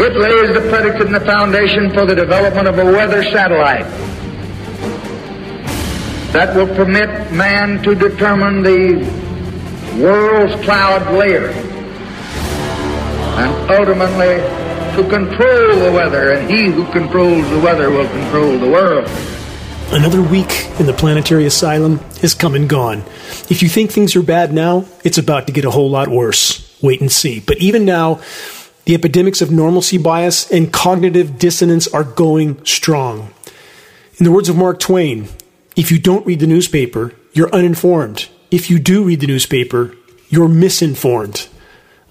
[0.00, 3.86] It lays the predicate and the foundation for the development of a weather satellite
[6.32, 8.94] that will permit man to determine the
[10.00, 11.48] world's cloud layer
[13.38, 14.36] and ultimately
[14.94, 19.08] to control the weather, and he who controls the weather will control the world.
[19.90, 22.98] Another week in the planetary asylum has come and gone.
[23.48, 26.64] If you think things are bad now, it's about to get a whole lot worse.
[26.82, 27.40] Wait and see.
[27.40, 28.20] But even now,
[28.88, 33.28] the epidemics of normalcy bias and cognitive dissonance are going strong.
[34.16, 35.28] In the words of Mark Twain,
[35.76, 38.30] if you don't read the newspaper, you're uninformed.
[38.50, 39.94] If you do read the newspaper,
[40.30, 41.48] you're misinformed.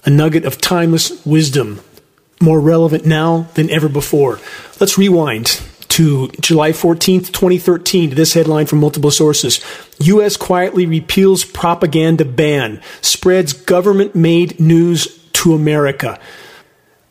[0.05, 1.79] A nugget of timeless wisdom,
[2.39, 4.39] more relevant now than ever before.
[4.79, 9.65] Let's rewind to July 14th, 2013, to this headline from multiple sources.
[9.97, 10.37] U.S.
[10.37, 16.19] quietly repeals propaganda ban, spreads government made news to America.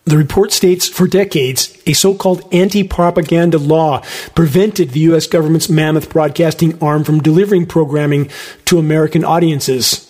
[0.06, 4.04] The report states for decades, a so called anti propaganda law
[4.36, 5.26] prevented the U.S.
[5.26, 8.30] government's mammoth broadcasting arm from delivering programming
[8.66, 10.02] to American audiences.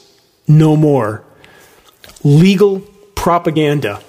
[0.47, 1.25] No more.
[2.23, 2.81] Legal
[3.15, 4.03] propaganda.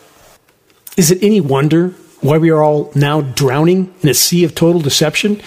[0.97, 4.81] Is it any wonder why we are all now drowning in a sea of total
[4.81, 5.41] deception?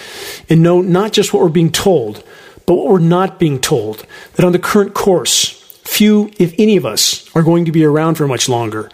[0.49, 2.25] And know not just what we're being told,
[2.65, 4.07] but what we're not being told.
[4.37, 5.51] That on the current course,
[5.85, 8.89] few, if any of us, are going to be around for much longer.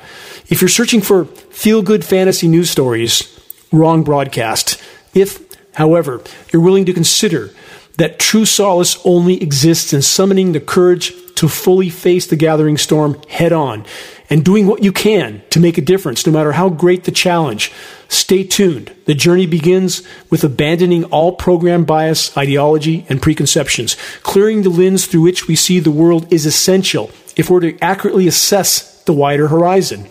[0.48, 3.36] If you're searching for feel good fantasy news stories,
[3.72, 4.80] wrong broadcast.
[5.12, 5.42] If,
[5.74, 6.22] however,
[6.52, 7.50] you're willing to consider
[7.96, 13.20] that true solace only exists in summoning the courage to fully face the gathering storm
[13.28, 13.84] head on
[14.30, 17.72] and doing what you can to make a difference, no matter how great the challenge.
[18.08, 18.94] Stay tuned.
[19.06, 23.96] The journey begins with abandoning all program bias, ideology, and preconceptions.
[24.22, 28.28] Clearing the lens through which we see the world is essential if we're to accurately
[28.28, 30.06] assess the wider horizon.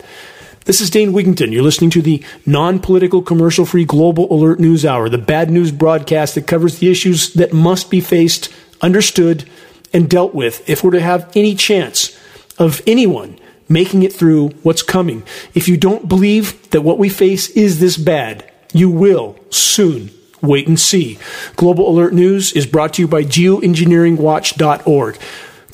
[0.64, 1.52] This is Dane Wigington.
[1.52, 5.70] You're listening to the non political, commercial free Global Alert News Hour, the bad news
[5.70, 9.48] broadcast that covers the issues that must be faced, understood,
[9.92, 12.18] and dealt with if we're to have any chance
[12.58, 13.38] of anyone
[13.68, 15.22] making it through what's coming.
[15.54, 20.10] If you don't believe that what we face is this bad, you will soon
[20.42, 21.18] wait and see.
[21.56, 25.18] Global Alert News is brought to you by geoengineeringwatch.org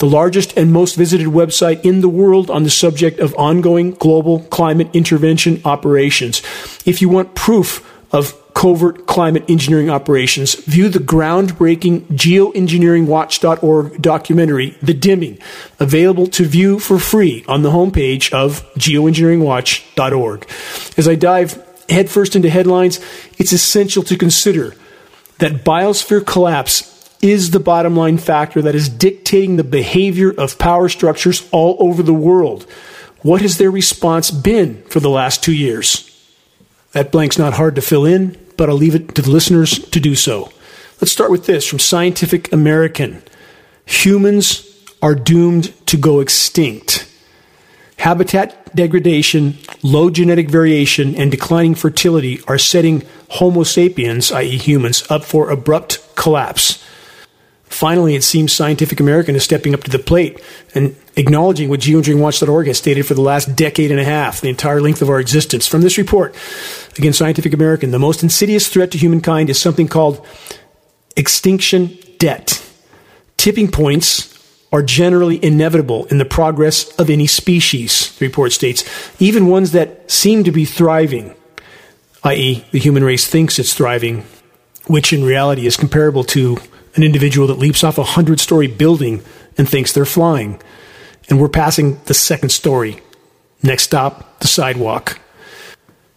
[0.03, 4.41] the largest and most visited website in the world on the subject of ongoing global
[4.49, 6.41] climate intervention operations.
[6.85, 14.93] If you want proof of covert climate engineering operations, view the groundbreaking geoengineeringwatch.org documentary, The
[14.93, 15.39] Dimming,
[15.79, 20.49] available to view for free on the homepage of geoengineeringwatch.org.
[20.97, 22.99] As I dive headfirst into headlines,
[23.37, 24.75] it's essential to consider
[25.37, 26.92] that biosphere collapse
[27.23, 32.03] is the bottom line factor that is dictating the behavior of power structures all over
[32.03, 32.63] the world.
[33.21, 36.09] What has their response been for the last two years?
[36.91, 39.99] That blank's not hard to fill in, but I'll leave it to the listeners to
[39.99, 40.51] do so.
[40.99, 43.23] Let's start with this from Scientific American
[43.85, 44.69] Humans
[45.01, 47.09] are doomed to go extinct.
[47.97, 55.23] Habitat degradation, low genetic variation, and declining fertility are setting Homo sapiens, i.e., humans, up
[55.23, 56.82] for abrupt collapse.
[57.73, 60.39] Finally, it seems Scientific American is stepping up to the plate
[60.75, 64.79] and acknowledging what geoengineeringwatch.org has stated for the last decade and a half, the entire
[64.79, 65.67] length of our existence.
[65.67, 66.35] From this report,
[66.99, 70.23] again, Scientific American, the most insidious threat to humankind is something called
[71.17, 72.63] extinction debt.
[73.37, 74.29] Tipping points
[74.71, 78.83] are generally inevitable in the progress of any species, the report states,
[79.19, 81.33] even ones that seem to be thriving,
[82.23, 84.23] i.e., the human race thinks it's thriving,
[84.85, 86.59] which in reality is comparable to
[86.95, 89.23] an individual that leaps off a hundred story building
[89.57, 90.61] and thinks they're flying.
[91.29, 92.99] And we're passing the second story.
[93.61, 95.19] Next stop, the sidewalk.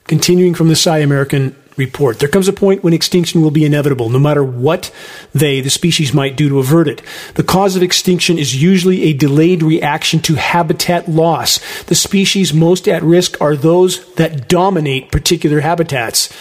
[0.04, 4.08] Continuing from the Sci American report, there comes a point when extinction will be inevitable,
[4.08, 4.92] no matter what
[5.34, 7.02] they, the species, might do to avert it.
[7.34, 11.82] The cause of extinction is usually a delayed reaction to habitat loss.
[11.84, 16.32] The species most at risk are those that dominate particular habitats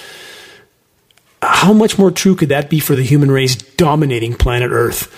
[1.42, 5.12] how much more true could that be for the human race dominating planet Earth?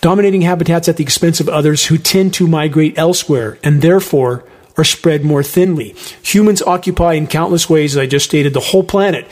[0.00, 4.44] Dominating habitats at the expense of others who tend to migrate elsewhere and therefore
[4.76, 5.94] are spread more thinly.
[6.22, 9.26] Humans occupy in countless ways, as I just stated, the whole planet.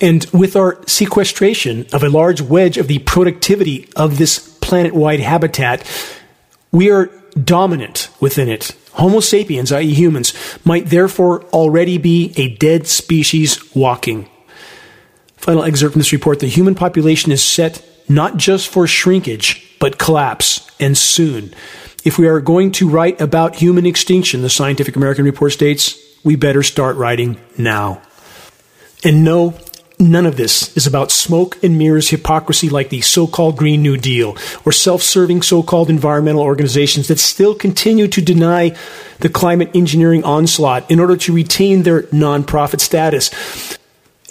[0.00, 5.20] And with our sequestration of a large wedge of the productivity of this planet wide
[5.20, 5.88] habitat,
[6.70, 7.06] we are
[7.42, 8.76] dominant within it.
[8.92, 10.34] Homo sapiens, i.e., humans,
[10.64, 14.28] might therefore already be a dead species walking.
[15.44, 19.98] Final excerpt from this report the human population is set not just for shrinkage, but
[19.98, 21.52] collapse, and soon.
[22.02, 26.34] If we are going to write about human extinction, the Scientific American report states, we
[26.34, 28.00] better start writing now.
[29.04, 29.52] And no,
[29.98, 33.98] none of this is about smoke and mirrors hypocrisy like the so called Green New
[33.98, 38.74] Deal or self serving so called environmental organizations that still continue to deny
[39.20, 43.30] the climate engineering onslaught in order to retain their nonprofit status.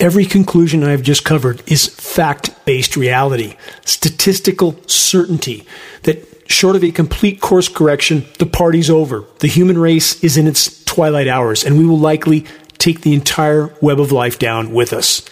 [0.03, 3.55] Every conclusion I have just covered is fact based reality,
[3.85, 5.65] statistical certainty
[6.01, 9.23] that short of a complete course correction, the party's over.
[9.39, 12.43] The human race is in its twilight hours, and we will likely
[12.79, 15.23] take the entire web of life down with us.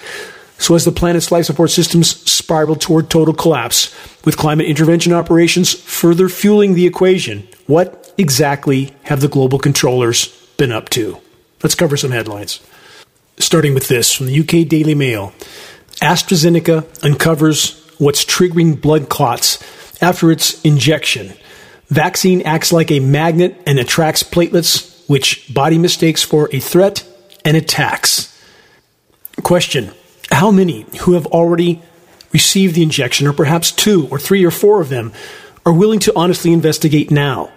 [0.58, 5.74] So, as the planet's life support systems spiral toward total collapse, with climate intervention operations
[5.74, 11.18] further fueling the equation, what exactly have the global controllers been up to?
[11.62, 12.62] Let's cover some headlines.
[13.42, 15.34] Starting with this from the UK Daily Mail
[16.00, 19.58] AstraZeneca uncovers what's triggering blood clots
[20.00, 21.34] after its injection.
[21.88, 27.04] Vaccine acts like a magnet and attracts platelets, which body mistakes for a threat
[27.44, 28.32] and attacks.
[29.42, 29.92] Question
[30.30, 31.82] How many who have already
[32.32, 35.12] received the injection, or perhaps two or three or four of them,
[35.66, 37.52] are willing to honestly investigate now?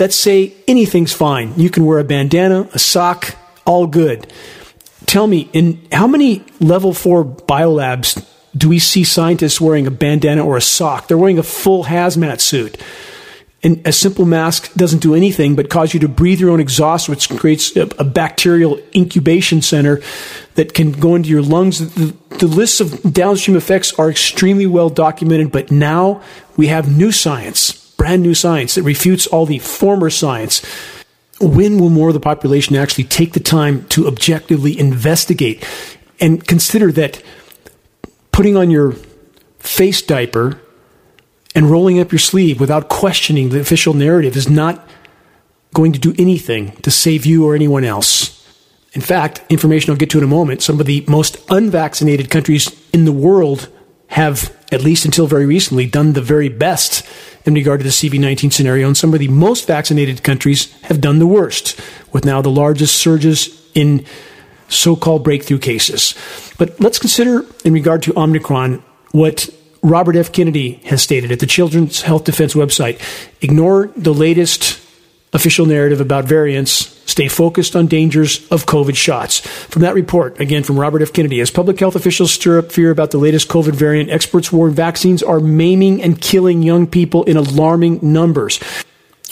[0.00, 1.52] that say anything's fine.
[1.58, 3.36] You can wear a bandana, a sock,
[3.66, 4.32] all good.
[5.04, 8.26] Tell me, in how many level four biolabs
[8.56, 11.06] do we see scientists wearing a bandana or a sock?
[11.06, 12.82] They're wearing a full hazmat suit.
[13.62, 17.06] And a simple mask doesn't do anything but cause you to breathe your own exhaust,
[17.06, 20.00] which creates a, a bacterial incubation center
[20.54, 21.94] that can go into your lungs.
[21.94, 26.22] The, the lists of downstream effects are extremely well documented, but now
[26.56, 30.62] we have new science brand new science that refutes all the former science.
[31.38, 35.62] When will more of the population actually take the time to objectively investigate
[36.18, 37.22] and consider that
[38.32, 38.92] putting on your
[39.58, 40.58] face diaper
[41.54, 44.88] and rolling up your sleeve without questioning the official narrative is not
[45.74, 48.50] going to do anything to save you or anyone else?
[48.94, 52.74] In fact, information I'll get to in a moment, some of the most unvaccinated countries
[52.94, 53.68] in the world
[54.06, 57.06] have, at least until very recently, done the very best
[57.44, 61.18] in regard to the CV19 scenario, and some of the most vaccinated countries have done
[61.18, 61.80] the worst,
[62.12, 64.04] with now the largest surges in
[64.68, 66.14] so called breakthrough cases.
[66.58, 69.48] But let's consider, in regard to Omicron, what
[69.82, 70.32] Robert F.
[70.32, 73.00] Kennedy has stated at the Children's Health Defense website.
[73.40, 74.78] Ignore the latest
[75.32, 76.99] official narrative about variants.
[77.10, 79.40] Stay focused on dangers of COVID shots.
[79.40, 81.12] From that report, again from Robert F.
[81.12, 84.72] Kennedy, as public health officials stir up fear about the latest COVID variant, experts warn
[84.72, 88.60] vaccines are maiming and killing young people in alarming numbers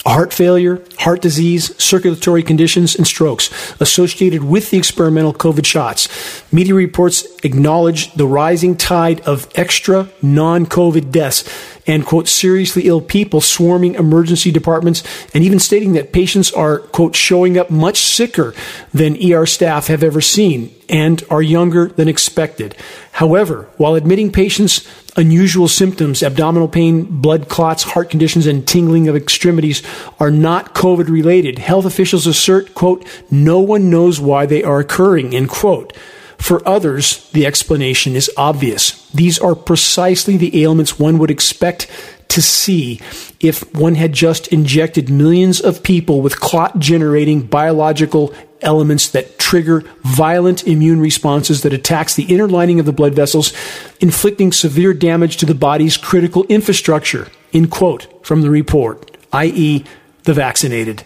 [0.05, 6.07] heart failure, heart disease, circulatory conditions, and strokes associated with the experimental COVID shots.
[6.51, 11.43] Media reports acknowledge the rising tide of extra non COVID deaths
[11.85, 15.03] and, quote, seriously ill people swarming emergency departments,
[15.33, 18.53] and even stating that patients are, quote, showing up much sicker
[18.93, 22.75] than ER staff have ever seen and are younger than expected.
[23.13, 29.15] However, while admitting patients unusual symptoms, abdominal pain, blood clots, heart conditions, and tingling of
[29.15, 29.83] extremities
[30.19, 35.35] are not COVID related, health officials assert, quote, no one knows why they are occurring,
[35.35, 35.95] end quote.
[36.37, 39.09] For others, the explanation is obvious.
[39.09, 41.87] These are precisely the ailments one would expect
[42.29, 42.99] to see
[43.39, 49.83] if one had just injected millions of people with clot generating biological elements that trigger
[50.03, 53.53] violent immune responses that attacks the inner lining of the blood vessels,
[53.99, 59.83] inflicting severe damage to the body's critical infrastructure, in quote from the report, i.e.,
[60.23, 61.03] the vaccinated.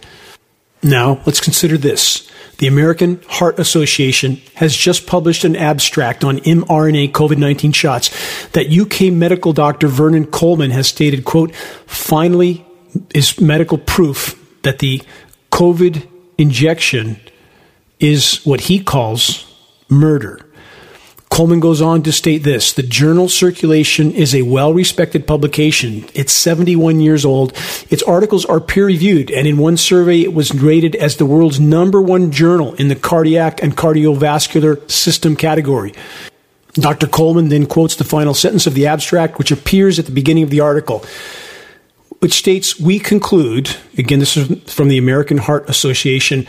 [0.82, 2.30] Now, let's consider this.
[2.58, 8.10] The American Heart Association has just published an abstract on mRNA COVID 19 shots
[8.50, 11.54] that UK medical doctor Vernon Coleman has stated, quote,
[11.86, 12.64] finally
[13.14, 15.02] is medical proof that the
[15.50, 16.06] COVID
[16.38, 17.20] injection
[18.00, 19.52] is what he calls
[19.88, 20.43] murder.
[21.34, 26.06] Coleman goes on to state this The journal Circulation is a well respected publication.
[26.14, 27.52] It's 71 years old.
[27.90, 31.58] Its articles are peer reviewed, and in one survey, it was rated as the world's
[31.58, 35.92] number one journal in the cardiac and cardiovascular system category.
[36.74, 37.08] Dr.
[37.08, 40.50] Coleman then quotes the final sentence of the abstract, which appears at the beginning of
[40.50, 41.04] the article,
[42.20, 46.46] which states We conclude, again, this is from the American Heart Association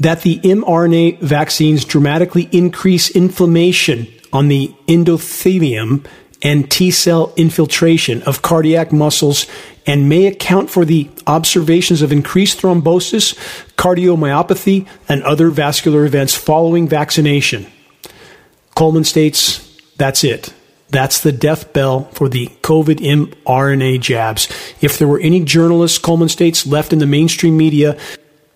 [0.00, 6.04] that the mRNA vaccines dramatically increase inflammation on the endothelium
[6.42, 9.46] and T cell infiltration of cardiac muscles
[9.86, 13.34] and may account for the observations of increased thrombosis,
[13.76, 17.66] cardiomyopathy, and other vascular events following vaccination.
[18.74, 19.66] Coleman states
[19.96, 20.54] that's it.
[20.88, 24.48] That's the death bell for the COVID mRNA jabs.
[24.80, 27.98] If there were any journalists, Coleman states, left in the mainstream media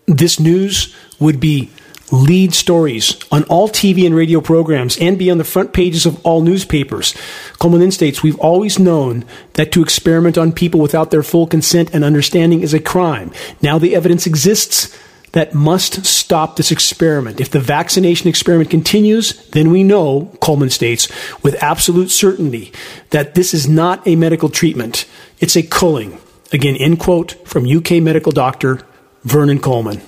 [0.06, 1.70] this news would be
[2.10, 6.24] lead stories on all TV and radio programs and be on the front pages of
[6.24, 7.14] all newspapers.
[7.58, 12.04] Coleman states, We've always known that to experiment on people without their full consent and
[12.04, 13.32] understanding is a crime.
[13.62, 14.96] Now the evidence exists
[15.32, 17.40] that must stop this experiment.
[17.40, 21.08] If the vaccination experiment continues, then we know, Coleman states,
[21.42, 22.72] with absolute certainty
[23.10, 25.06] that this is not a medical treatment.
[25.40, 26.20] It's a culling.
[26.52, 28.82] Again, end quote from UK medical doctor
[29.24, 30.02] Vernon Coleman.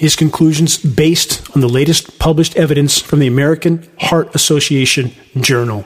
[0.00, 5.84] His conclusions based on the latest published evidence from the American Heart Association Journal.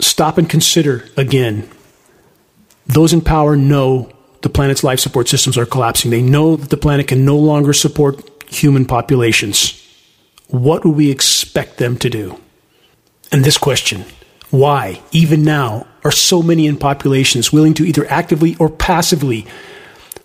[0.00, 1.70] Stop and consider again.
[2.88, 4.10] Those in power know
[4.40, 6.10] the planet's life support systems are collapsing.
[6.10, 8.20] They know that the planet can no longer support
[8.52, 9.80] human populations.
[10.48, 12.40] What would we expect them to do?
[13.30, 14.06] And this question
[14.50, 19.46] why, even now, are so many in populations willing to either actively or passively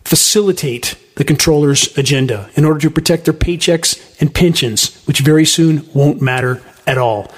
[0.03, 5.87] facilitate the controller's agenda in order to protect their paychecks and pensions, which very soon
[5.93, 7.31] won't matter at all.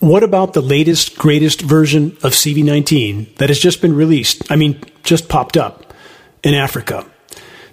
[0.00, 4.50] What about the latest, greatest version of CV19 that has just been released?
[4.50, 5.94] I mean, just popped up
[6.42, 7.06] in Africa.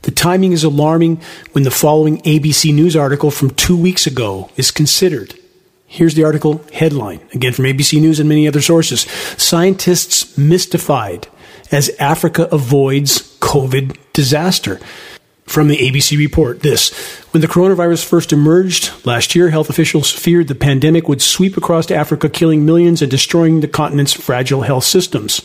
[0.03, 1.21] The timing is alarming
[1.51, 5.33] when the following ABC News article from two weeks ago is considered.
[5.87, 9.01] Here's the article headline, again from ABC News and many other sources.
[9.37, 11.27] Scientists mystified
[11.69, 14.79] as Africa avoids COVID disaster.
[15.45, 16.93] From the ABC report, this.
[17.31, 21.89] When the coronavirus first emerged last year, health officials feared the pandemic would sweep across
[21.89, 25.41] Africa, killing millions and destroying the continent's fragile health systems.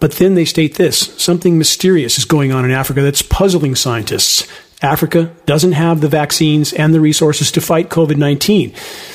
[0.00, 4.46] But then they state this something mysterious is going on in Africa that's puzzling scientists.
[4.80, 8.72] Africa doesn't have the vaccines and the resources to fight COVID 19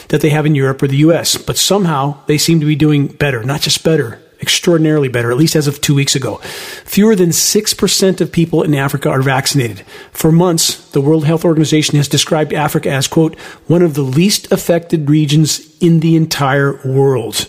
[0.10, 3.08] that they have in Europe or the US, but somehow they seem to be doing
[3.08, 6.38] better, not just better, extraordinarily better, at least as of two weeks ago.
[6.86, 9.82] Fewer than 6% of people in Africa are vaccinated.
[10.12, 14.52] For months, the World Health Organization has described Africa as, quote, one of the least
[14.52, 17.48] affected regions in the entire world.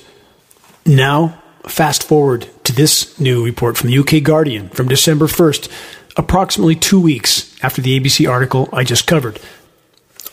[0.86, 5.70] Now, fast forward to this new report from the UK Guardian from December 1st,
[6.16, 9.40] approximately two weeks after the ABC article I just covered.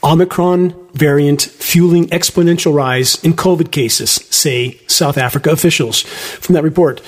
[0.03, 6.01] Omicron variant fueling exponential rise in COVID cases, say South Africa officials.
[6.01, 7.01] From that report,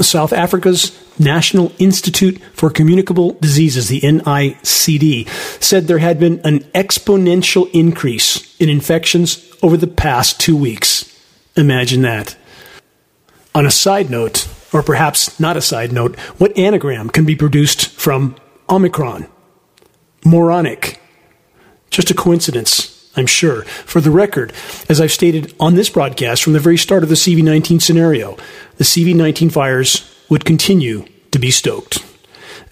[0.00, 5.28] South Africa's National Institute for Communicable Diseases, the NICD,
[5.62, 11.10] said there had been an exponential increase in infections over the past two weeks.
[11.56, 12.36] Imagine that.
[13.54, 17.88] On a side note, or perhaps not a side note, what anagram can be produced
[17.90, 18.34] from
[18.68, 19.28] Omicron?
[20.24, 21.00] Moronic
[21.94, 22.93] just a coincidence.
[23.16, 23.62] I'm sure.
[23.62, 24.52] For the record,
[24.88, 28.36] as I've stated on this broadcast from the very start of the CV19 scenario,
[28.76, 32.04] the CV19 fires would continue to be stoked.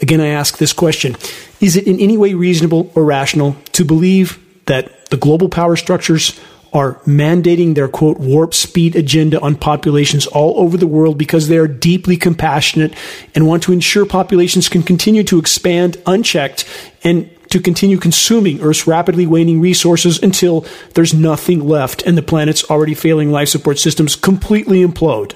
[0.00, 1.16] Again, I ask this question
[1.60, 6.40] Is it in any way reasonable or rational to believe that the global power structures
[6.72, 11.58] are mandating their quote warp speed agenda on populations all over the world because they
[11.58, 12.94] are deeply compassionate
[13.34, 16.66] and want to ensure populations can continue to expand unchecked
[17.04, 22.64] and to continue consuming Earth's rapidly waning resources until there's nothing left and the planet's
[22.70, 25.34] already failing life support systems completely implode.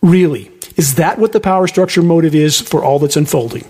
[0.00, 0.50] Really?
[0.78, 3.66] Is that what the power structure motive is for all that's unfolding?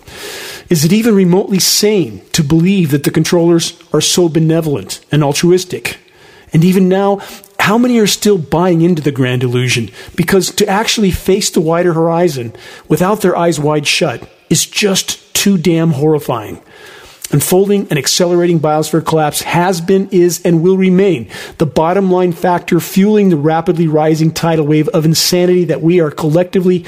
[0.68, 5.98] Is it even remotely sane to believe that the controllers are so benevolent and altruistic?
[6.52, 7.20] And even now,
[7.58, 9.90] how many are still buying into the grand illusion?
[10.14, 12.52] Because to actually face the wider horizon
[12.86, 16.62] without their eyes wide shut is just too damn horrifying.
[17.32, 22.80] Unfolding and accelerating biosphere collapse has been, is, and will remain the bottom line factor
[22.80, 26.84] fueling the rapidly rising tidal wave of insanity that we are collectively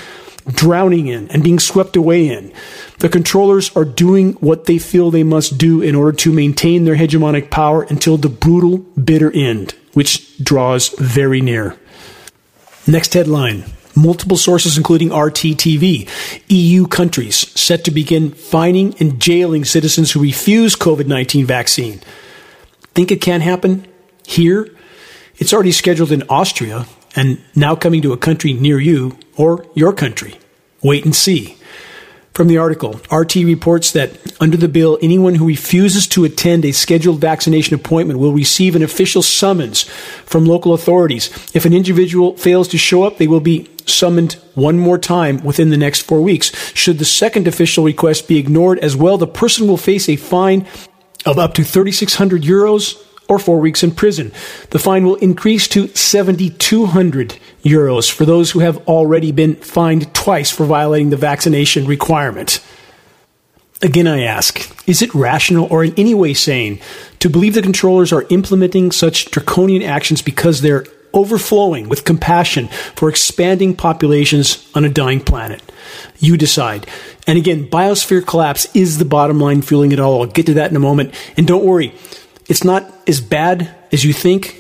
[0.49, 2.53] drowning in and being swept away in.
[2.99, 6.97] The controllers are doing what they feel they must do in order to maintain their
[6.97, 11.77] hegemonic power until the brutal, bitter end, which draws very near.
[12.87, 13.65] Next headline.
[13.95, 16.09] Multiple sources, including RTTV,
[16.49, 22.01] EU countries set to begin fining and jailing citizens who refuse COVID 19 vaccine.
[22.95, 23.87] Think it can happen
[24.27, 24.69] here?
[25.37, 29.93] It's already scheduled in Austria and now coming to a country near you or your
[29.93, 30.39] country.
[30.83, 31.57] Wait and see.
[32.35, 36.73] From the article, RT reports that under the bill, anyone who refuses to attend a
[36.73, 39.83] scheduled vaccination appointment will receive an official summons
[40.25, 41.29] from local authorities.
[41.55, 45.69] If an individual fails to show up, they will be summoned one more time within
[45.69, 46.53] the next four weeks.
[46.75, 50.67] Should the second official request be ignored as well, the person will face a fine
[51.27, 52.97] of up to 3,600 euros
[53.35, 54.33] or four weeks in prison.
[54.71, 60.51] The fine will increase to 7,200 euros for those who have already been fined twice
[60.51, 62.61] for violating the vaccination requirement.
[63.83, 66.81] Again, I ask, is it rational or in any way sane
[67.19, 73.09] to believe the controllers are implementing such draconian actions because they're overflowing with compassion for
[73.09, 75.61] expanding populations on a dying planet?
[76.21, 76.87] You decide.
[77.27, 80.23] And again, biosphere collapse is the bottom line fueling it all.
[80.23, 81.13] I'll get to that in a moment.
[81.37, 81.93] And don't worry,
[82.49, 84.57] it's not as bad as you think.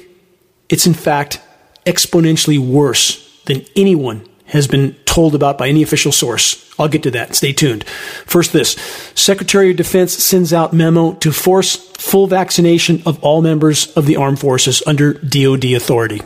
[0.68, 1.40] It's in fact
[1.86, 6.70] exponentially worse than anyone has been told about by any official source.
[6.78, 7.34] I'll get to that.
[7.34, 7.84] Stay tuned.
[7.84, 8.72] First, this
[9.14, 14.16] Secretary of Defense sends out memo to force full vaccination of all members of the
[14.16, 16.20] armed forces under DoD authority.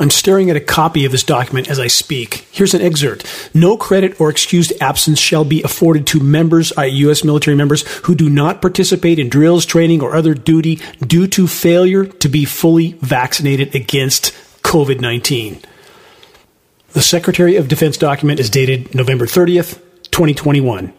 [0.00, 2.48] I'm staring at a copy of this document as I speak.
[2.50, 3.50] Here's an excerpt.
[3.54, 7.22] No credit or excused absence shall be afforded to members, i.e., U.S.
[7.22, 12.06] military members, who do not participate in drills, training, or other duty due to failure
[12.06, 15.60] to be fully vaccinated against COVID 19.
[16.92, 19.80] The Secretary of Defense document is dated November 30th,
[20.10, 20.92] 2021.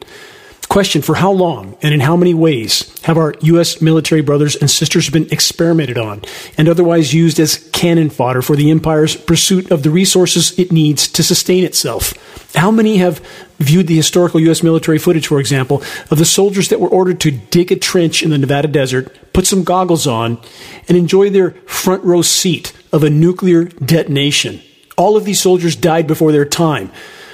[0.69, 3.81] Question For how long and in how many ways have our U.S.
[3.81, 6.21] military brothers and sisters been experimented on
[6.57, 11.07] and otherwise used as cannon fodder for the Empire's pursuit of the resources it needs
[11.09, 12.13] to sustain itself?
[12.55, 13.19] How many have
[13.59, 14.63] viewed the historical U.S.
[14.63, 18.29] military footage, for example, of the soldiers that were ordered to dig a trench in
[18.29, 20.39] the Nevada desert, put some goggles on,
[20.87, 24.61] and enjoy their front row seat of a nuclear detonation?
[24.97, 26.91] All of these soldiers died before their time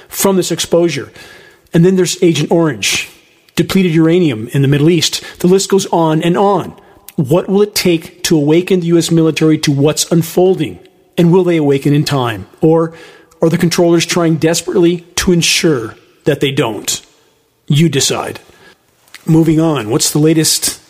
[0.08, 1.12] from this exposure.
[1.72, 3.08] And then there's Agent Orange,
[3.56, 5.22] depleted uranium in the Middle East.
[5.40, 6.70] The list goes on and on.
[7.16, 9.10] What will it take to awaken the U.S.
[9.10, 10.78] military to what's unfolding?
[11.18, 12.46] And will they awaken in time?
[12.60, 12.94] Or
[13.42, 17.04] are the controllers trying desperately to ensure that they don't?
[17.66, 18.40] You decide.
[19.26, 20.80] Moving on, what's the latest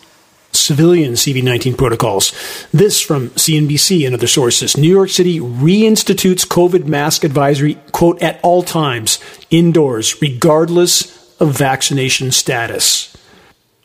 [0.55, 2.31] civilian CV19 protocols?
[2.71, 4.77] This from CNBC and other sources.
[4.77, 12.31] New York City reinstitutes COVID mask advisory, quote, at all times, indoors, regardless of vaccination
[12.31, 13.15] status.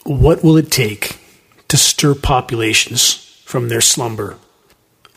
[0.05, 1.19] What will it take
[1.69, 4.37] to stir populations from their slumber?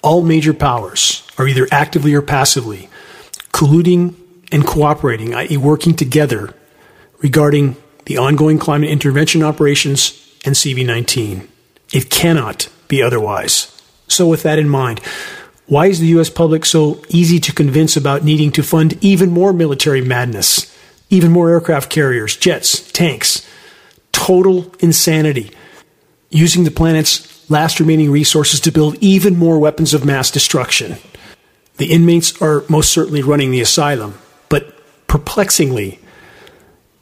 [0.04, 2.90] All major powers are either actively or passively
[3.52, 4.16] colluding
[4.52, 6.54] and cooperating, i.e., working together
[7.20, 11.48] regarding the ongoing climate intervention operations and CV19.
[11.94, 13.68] It cannot be otherwise.
[14.08, 15.00] So, with that in mind,
[15.68, 16.30] why is the U.S.
[16.30, 20.71] public so easy to convince about needing to fund even more military madness?
[21.12, 23.48] Even more aircraft carriers, jets, tanks.
[24.12, 25.52] Total insanity.
[26.30, 30.96] Using the planet's last remaining resources to build even more weapons of mass destruction.
[31.78, 34.18] The inmates are most certainly running the asylum,
[34.50, 36.00] but perplexingly,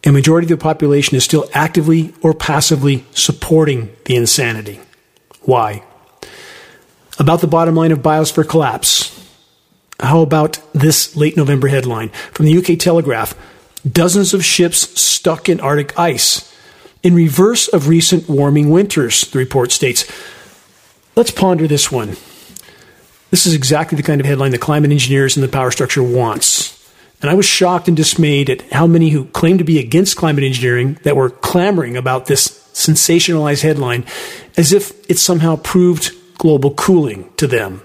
[0.04, 4.80] a majority of the population is still actively or passively supporting the insanity.
[5.41, 5.84] Why?
[7.19, 9.15] About the bottom line of biosphere collapse.
[10.00, 13.36] How about this late November headline from the UK Telegraph?
[13.89, 16.54] Dozens of ships stuck in Arctic ice.
[17.02, 20.06] In reverse of recent warming winters, the report states.
[21.15, 22.18] Let's ponder this one.
[23.32, 26.76] This is exactly the kind of headline the climate engineers and the power structure wants.
[27.22, 30.44] And I was shocked and dismayed at how many who claim to be against climate
[30.44, 34.06] engineering that were clamoring about this sensationalized headline
[34.58, 37.82] as if it somehow proved global cooling to them.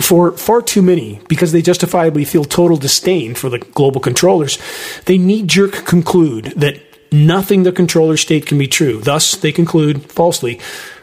[0.00, 4.58] For far too many, because they justifiably feel total disdain for the global controllers,
[5.04, 6.80] they knee jerk conclude that
[7.12, 9.00] nothing the controller state can be true.
[9.00, 10.58] Thus, they conclude, falsely,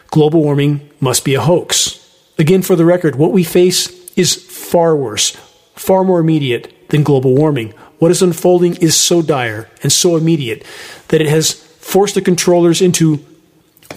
[0.07, 1.95] global warming must be a hoax.
[2.39, 5.31] Again, for the record, what we face is far worse,
[5.75, 7.73] far more immediate than global warming.
[7.99, 10.65] What is unfolding is so dire and so immediate
[11.09, 13.23] that it has forced the controllers into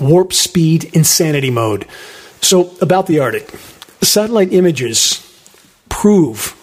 [0.01, 1.87] warp speed insanity mode.
[2.41, 3.49] So, about the Arctic,
[4.05, 5.19] satellite images
[5.89, 6.57] prove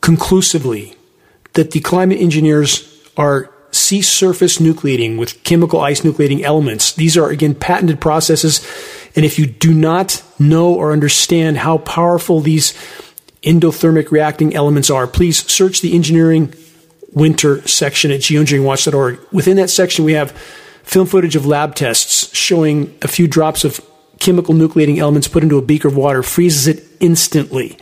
[0.00, 0.96] conclusively
[1.54, 6.92] that the climate engineers are sea surface nucleating with chemical ice nucleating elements.
[6.92, 8.60] These are, again, patented processes.
[9.16, 12.72] And if you do not know or understand how powerful these
[13.42, 16.54] endothermic reacting elements are, please search the engineering
[17.12, 19.20] winter section at geoengineeringwatch.org.
[19.32, 20.32] Within that section, we have
[20.82, 23.80] film footage of lab tests showing a few drops of
[24.20, 27.76] chemical nucleating elements put into a beaker of water freezes it instantly.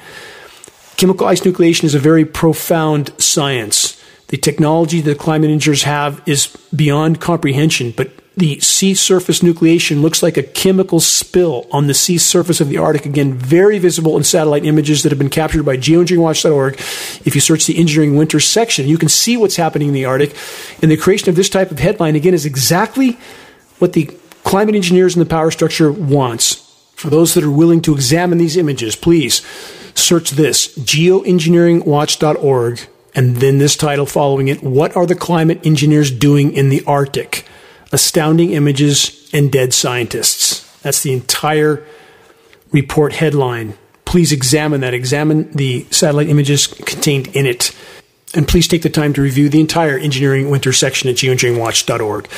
[0.96, 4.00] Chemical ice nucleation is a very profound science.
[4.28, 10.22] The technology that climate engineers have is beyond comprehension, but the sea surface nucleation looks
[10.22, 13.04] like a chemical spill on the sea surface of the Arctic.
[13.04, 16.74] Again, very visible in satellite images that have been captured by geoengineeringwatch.org.
[17.26, 20.34] If you search the engineering winter section, you can see what's happening in the Arctic.
[20.80, 23.18] And the creation of this type of headline, again, is exactly
[23.80, 24.04] what the
[24.52, 26.56] climate engineers and the power structure wants.
[26.94, 29.40] For those that are willing to examine these images, please
[29.94, 32.80] search this geoengineeringwatch.org
[33.14, 37.46] and then this title following it What are the climate engineers doing in the Arctic?
[37.92, 40.70] Astounding images and dead scientists.
[40.82, 41.82] That's the entire
[42.72, 43.72] report headline.
[44.04, 44.92] Please examine that.
[44.92, 47.74] Examine the satellite images contained in it.
[48.34, 52.28] And please take the time to review the entire engineering winter section at geoengineeringwatch.org.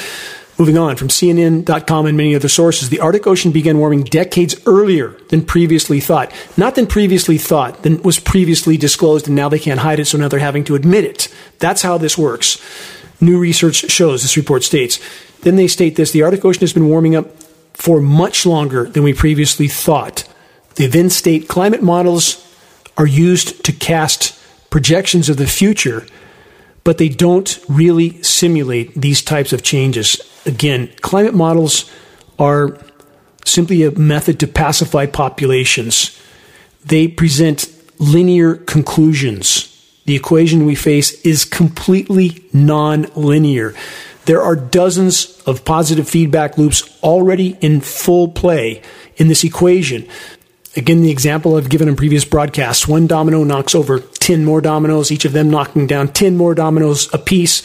[0.57, 5.17] Moving on from CNN.com and many other sources, the Arctic Ocean began warming decades earlier
[5.29, 6.31] than previously thought.
[6.57, 10.17] Not than previously thought, than was previously disclosed, and now they can't hide it, so
[10.17, 11.35] now they're having to admit it.
[11.59, 12.63] That's how this works.
[13.21, 15.01] New research shows, this report states.
[15.41, 17.27] Then they state this the Arctic Ocean has been warming up
[17.73, 20.25] for much longer than we previously thought.
[20.77, 22.41] They then state climate models
[22.97, 24.41] are used to cast
[24.71, 26.07] projections of the future,
[26.85, 31.91] but they don't really simulate these types of changes again, climate models
[32.39, 32.79] are
[33.45, 36.19] simply a method to pacify populations.
[36.85, 37.67] They present
[37.99, 39.71] linear conclusions.
[40.07, 43.75] The equation we face is completely non-linear.
[44.27, 48.83] There are dozens of positive feedback loops already in full play
[49.17, 50.07] in this equation.
[50.77, 55.13] Again, the example I've given in previous broadcasts one domino knocks over 10 more dominoes,
[55.13, 57.63] each of them knocking down 10 more dominoes apiece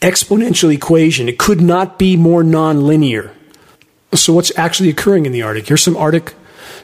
[0.00, 1.28] exponential equation.
[1.28, 3.30] It could not be more nonlinear.
[4.14, 5.66] So, what's actually occurring in the Arctic?
[5.66, 6.34] Here's some Arctic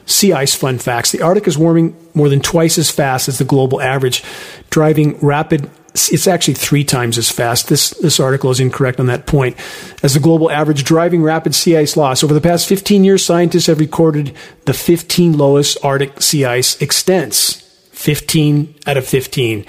[0.05, 1.11] sea ice fun facts.
[1.11, 4.23] The Arctic is warming more than twice as fast as the global average,
[4.69, 5.69] driving rapid.
[5.93, 7.67] It's actually three times as fast.
[7.67, 9.57] This this article is incorrect on that point.
[10.01, 13.67] As the global average, driving rapid sea ice loss over the past 15 years, scientists
[13.67, 17.59] have recorded the 15 lowest Arctic sea ice extents.
[17.91, 19.65] 15 out of 15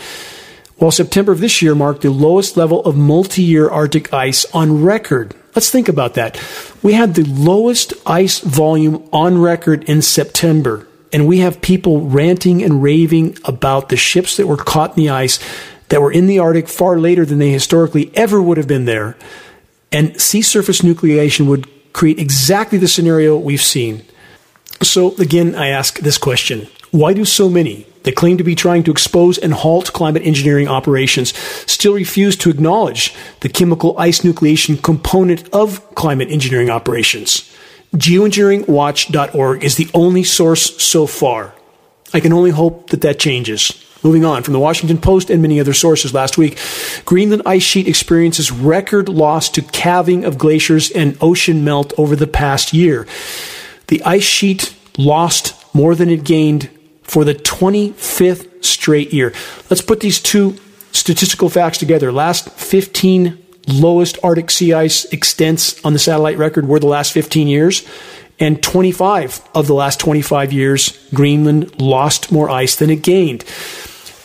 [0.76, 4.82] while September of this year marked the lowest level of multi year Arctic ice on
[4.82, 5.34] record.
[5.54, 6.40] Let's think about that.
[6.82, 12.62] We had the lowest ice volume on record in September, and we have people ranting
[12.62, 15.38] and raving about the ships that were caught in the ice
[15.88, 19.16] that were in the Arctic far later than they historically ever would have been there.
[19.92, 24.02] And sea surface nucleation would create exactly the scenario we've seen.
[24.82, 28.84] So, again, I ask this question Why do so many, that claim to be trying
[28.84, 34.80] to expose and halt climate engineering operations still refuse to acknowledge the chemical ice nucleation
[34.82, 37.50] component of climate engineering operations.
[37.96, 41.54] Geoengineeringwatch.org is the only source so far.
[42.12, 43.83] I can only hope that that changes.
[44.04, 46.58] Moving on from the Washington Post and many other sources last week,
[47.06, 52.26] Greenland ice sheet experiences record loss to calving of glaciers and ocean melt over the
[52.26, 53.06] past year.
[53.86, 56.68] The ice sheet lost more than it gained
[57.02, 59.32] for the 25th straight year.
[59.70, 60.58] Let's put these two
[60.92, 62.12] statistical facts together.
[62.12, 63.38] Last 15
[63.68, 67.86] lowest Arctic sea ice extents on the satellite record were the last 15 years.
[68.38, 73.44] And 25 of the last 25 years, Greenland lost more ice than it gained.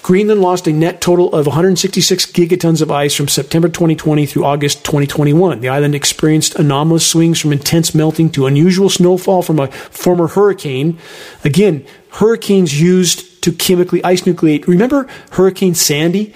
[0.09, 4.83] Greenland lost a net total of 166 gigatons of ice from September 2020 through August
[4.83, 5.59] 2021.
[5.59, 10.97] The island experienced anomalous swings from intense melting to unusual snowfall from a former hurricane.
[11.45, 14.65] Again, hurricanes used to chemically ice nucleate.
[14.65, 16.33] Remember Hurricane Sandy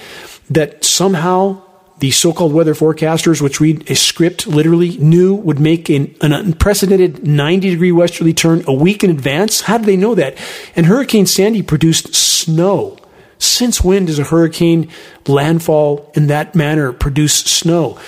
[0.52, 1.64] that somehow
[1.98, 7.26] the so-called weather forecasters, which read a script literally, knew would make an, an, unprecedented
[7.26, 9.62] 90 degree westerly turn a week in advance?
[9.62, 10.38] How did they know that?
[10.76, 13.00] And Hurricane Sandy produced snow.
[13.44, 14.90] Since when does a hurricane
[15.28, 18.00] landfall in that manner produce snow?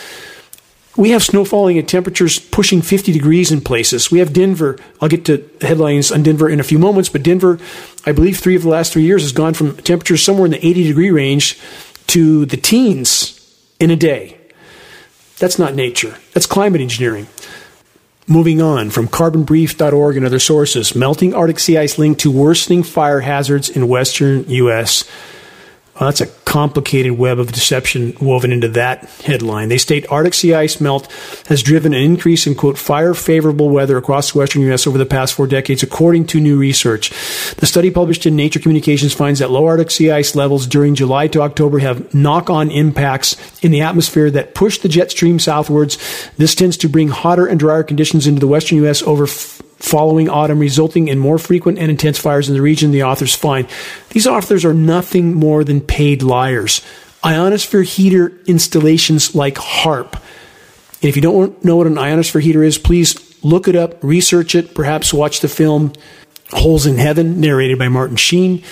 [0.98, 4.10] We have snow falling at temperatures pushing 50 degrees in places.
[4.10, 4.78] We have Denver.
[5.02, 7.60] I'll get to headlines on Denver in a few moments, but Denver,
[8.06, 10.66] I believe three of the last three years has gone from temperatures somewhere in the
[10.66, 11.60] 80 degree range
[12.08, 13.36] to the teens
[13.78, 14.38] in a day.
[15.38, 16.16] That's not nature.
[16.34, 17.28] That's climate engineering.
[18.28, 23.20] Moving on from carbonbrief.org and other sources, melting Arctic sea ice linked to worsening fire
[23.20, 25.04] hazards in western U.S.
[25.96, 29.70] Well, that's a complicated web of deception woven into that headline.
[29.70, 31.10] They state Arctic sea ice melt
[31.48, 34.86] has driven an increase in, quote, fire favorable weather across the western U.S.
[34.88, 37.12] over the past four decades, according to new research.
[37.56, 41.30] The study published in Nature Communications finds that low Arctic sea ice levels during July
[41.30, 45.98] to October have knock on impacts in the atmosphere that push the jet stream southwards.
[46.38, 49.02] This tends to bring hotter and drier conditions into the western U.S.
[49.04, 49.28] over
[49.78, 53.68] following autumn, resulting in more frequent and intense fires in the region, the authors find.
[54.10, 56.82] These authors are nothing more than paid liars.
[57.26, 60.14] Ionosphere heater installations like HAARP.
[60.14, 64.56] And if you don't know what an ionosphere heater is, please look it up, research
[64.56, 65.94] it, perhaps watch the film
[66.52, 68.64] Holes in Heaven, narrated by Martin Sheen.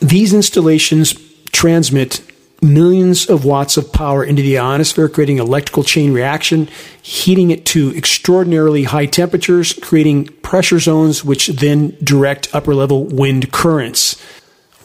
[0.00, 1.14] These installations
[1.52, 2.20] transmit
[2.64, 6.68] millions of watts of power into the ionosphere, creating electrical chain reaction,
[7.02, 13.52] heating it to extraordinarily high temperatures, creating pressure zones, which then direct upper level wind
[13.52, 14.20] currents.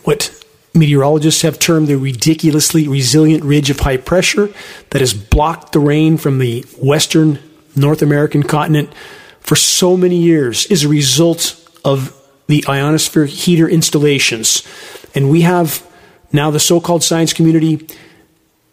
[0.04, 0.36] What
[0.74, 4.54] meteorologists have termed the ridiculously resilient ridge of high pressure
[4.90, 7.40] that has blocked the rain from the western
[7.76, 8.94] North American continent
[9.40, 12.16] for so many years is a result of
[12.48, 14.68] the ionosphere heater installations.
[15.16, 15.86] And we have
[16.32, 17.88] now the so called science community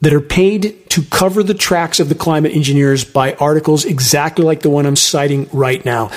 [0.01, 4.61] that are paid to cover the tracks of the climate engineers by articles exactly like
[4.61, 6.11] the one I'm citing right now.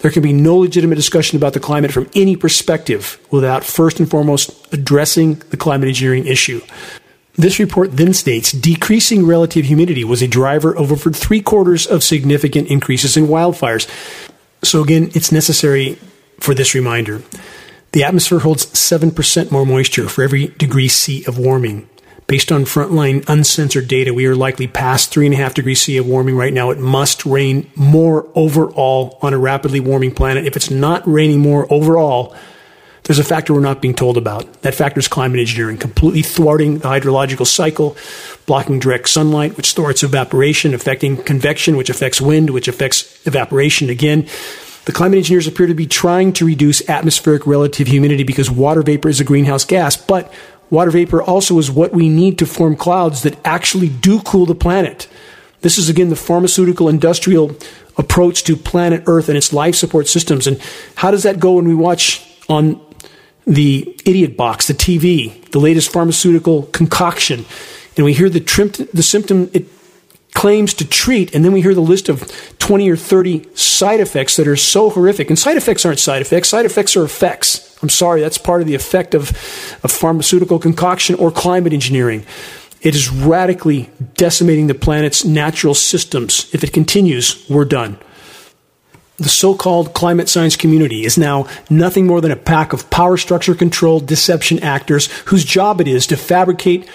[0.00, 4.08] There can be no legitimate discussion about the climate from any perspective without first and
[4.08, 6.60] foremost addressing the climate engineering issue.
[7.34, 12.02] This report then states decreasing relative humidity was a driver of over three quarters of
[12.02, 13.88] significant increases in wildfires.
[14.64, 15.98] So, again, it's necessary
[16.40, 17.22] for this reminder.
[17.96, 21.88] The atmosphere holds 7% more moisture for every degree C of warming.
[22.26, 26.52] Based on frontline uncensored data, we are likely past 3.5 degrees C of warming right
[26.52, 26.68] now.
[26.68, 30.44] It must rain more overall on a rapidly warming planet.
[30.44, 32.36] If it's not raining more overall,
[33.04, 34.60] there's a factor we're not being told about.
[34.60, 37.96] That factor is climate engineering, completely thwarting the hydrological cycle,
[38.44, 44.28] blocking direct sunlight, which thwarts evaporation, affecting convection, which affects wind, which affects evaporation again.
[44.86, 49.08] The climate engineers appear to be trying to reduce atmospheric relative humidity because water vapor
[49.08, 50.32] is a greenhouse gas, but
[50.70, 54.54] water vapor also is what we need to form clouds that actually do cool the
[54.54, 55.08] planet.
[55.62, 57.56] This is again the pharmaceutical industrial
[57.96, 60.46] approach to planet Earth and its life support systems.
[60.46, 60.60] And
[60.94, 62.80] how does that go when we watch on
[63.44, 67.44] the idiot box, the TV, the latest pharmaceutical concoction,
[67.96, 69.66] and we hear the, trim- the symptom it
[70.36, 74.36] claims to treat, and then we hear the list of 20 or 30 side effects
[74.36, 75.30] that are so horrific.
[75.30, 77.76] And side effects aren't side effects, side effects are effects.
[77.82, 79.30] I'm sorry, that's part of the effect of,
[79.82, 82.26] of pharmaceutical concoction or climate engineering.
[82.82, 86.54] It is radically decimating the planet's natural systems.
[86.54, 87.98] If it continues, we're done.
[89.16, 93.16] The so called climate science community is now nothing more than a pack of power
[93.16, 96.86] structure controlled deception actors whose job it is to fabricate,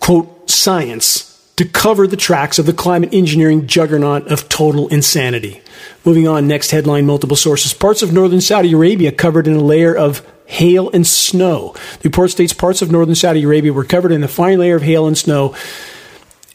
[0.00, 1.27] quote, science
[1.58, 5.60] to cover the tracks of the climate engineering juggernaut of total insanity.
[6.04, 7.74] Moving on, next headline multiple sources.
[7.74, 11.74] Parts of northern Saudi Arabia covered in a layer of hail and snow.
[12.00, 14.82] The report states parts of northern Saudi Arabia were covered in a fine layer of
[14.82, 15.52] hail and snow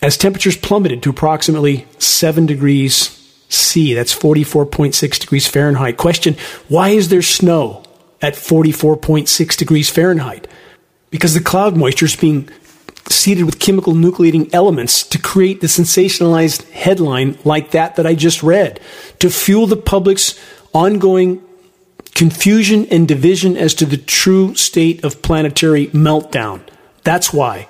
[0.02, 3.10] as temperatures plummeted to approximately 7 degrees
[3.50, 3.94] C.
[3.94, 5.98] That's 44.6 degrees Fahrenheit.
[5.98, 6.38] Question
[6.70, 7.84] Why is there snow
[8.22, 10.48] at 44.6 degrees Fahrenheit?
[11.10, 12.50] Because the cloud moisture is being
[13.10, 18.44] seeded with chemical nucleating elements to create the sensationalized headline like that that I just
[18.44, 18.80] read,
[19.20, 20.40] to fuel the public's
[20.74, 21.44] ongoing
[22.16, 26.62] confusion and division as to the true state of planetary meltdown.
[27.04, 27.68] That's why.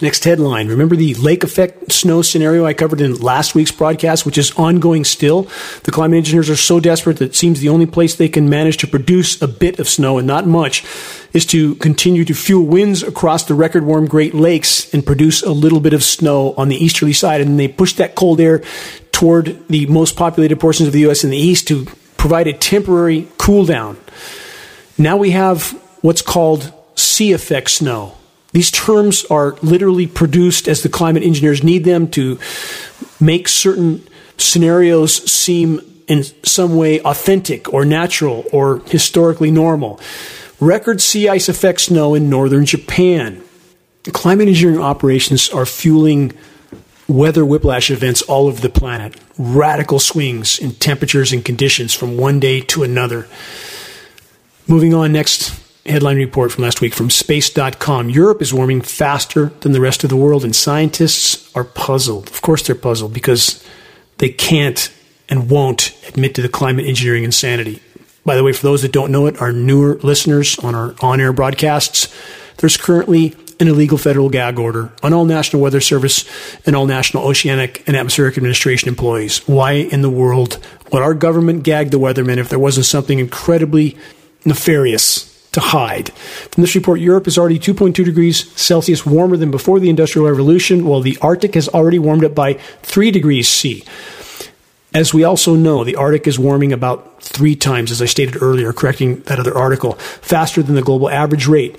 [0.00, 0.68] Next headline.
[0.68, 5.04] Remember the lake effect snow scenario I covered in last week's broadcast, which is ongoing
[5.04, 5.48] still?
[5.82, 8.76] The climate engineers are so desperate that it seems the only place they can manage
[8.76, 10.84] to produce a bit of snow, and not much,
[11.32, 15.50] is to continue to fuel winds across the record warm Great Lakes and produce a
[15.50, 17.40] little bit of snow on the easterly side.
[17.40, 18.62] And they push that cold air
[19.10, 21.24] toward the most populated portions of the U.S.
[21.24, 23.98] in the east to provide a temporary cool down.
[24.96, 25.70] Now we have
[26.02, 28.17] what's called sea effect snow.
[28.58, 32.40] These terms are literally produced as the climate engineers need them to
[33.20, 34.04] make certain
[34.36, 40.00] scenarios seem in some way authentic or natural or historically normal.
[40.58, 43.44] Record sea ice effect snow in northern Japan.
[44.12, 46.32] Climate engineering operations are fueling
[47.06, 52.40] weather whiplash events all over the planet, radical swings in temperatures and conditions from one
[52.40, 53.28] day to another.
[54.66, 58.10] Moving on, next headline report from last week from space.com.
[58.10, 62.28] Europe is warming faster than the rest of the world, and scientists are puzzled.
[62.28, 63.64] Of course, they're puzzled because
[64.18, 64.92] they can't
[65.28, 67.82] and won't admit to the climate engineering insanity.
[68.24, 71.20] By the way, for those that don't know it, our newer listeners on our on
[71.20, 72.14] air broadcasts,
[72.58, 76.24] there's currently an illegal federal gag order on all National Weather Service
[76.64, 79.38] and all National Oceanic and Atmospheric Administration employees.
[79.48, 80.58] Why in the world
[80.92, 83.96] would our government gag the weathermen if there wasn't something incredibly
[84.44, 86.12] nefarious to hide.
[86.12, 90.84] From this report, Europe is already 2.2 degrees Celsius warmer than before the Industrial Revolution,
[90.84, 93.84] while the Arctic has already warmed up by 3 degrees C.
[94.94, 98.72] As we also know, the Arctic is warming about three times, as I stated earlier,
[98.72, 101.76] correcting that other article, faster than the global average rate.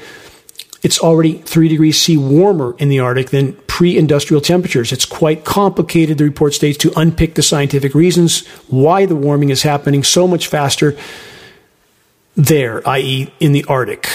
[0.84, 4.92] It's already 3 degrees C warmer in the Arctic than pre industrial temperatures.
[4.92, 9.64] It's quite complicated, the report states, to unpick the scientific reasons why the warming is
[9.64, 10.96] happening so much faster
[12.40, 14.08] there, i.e., in the Arctic.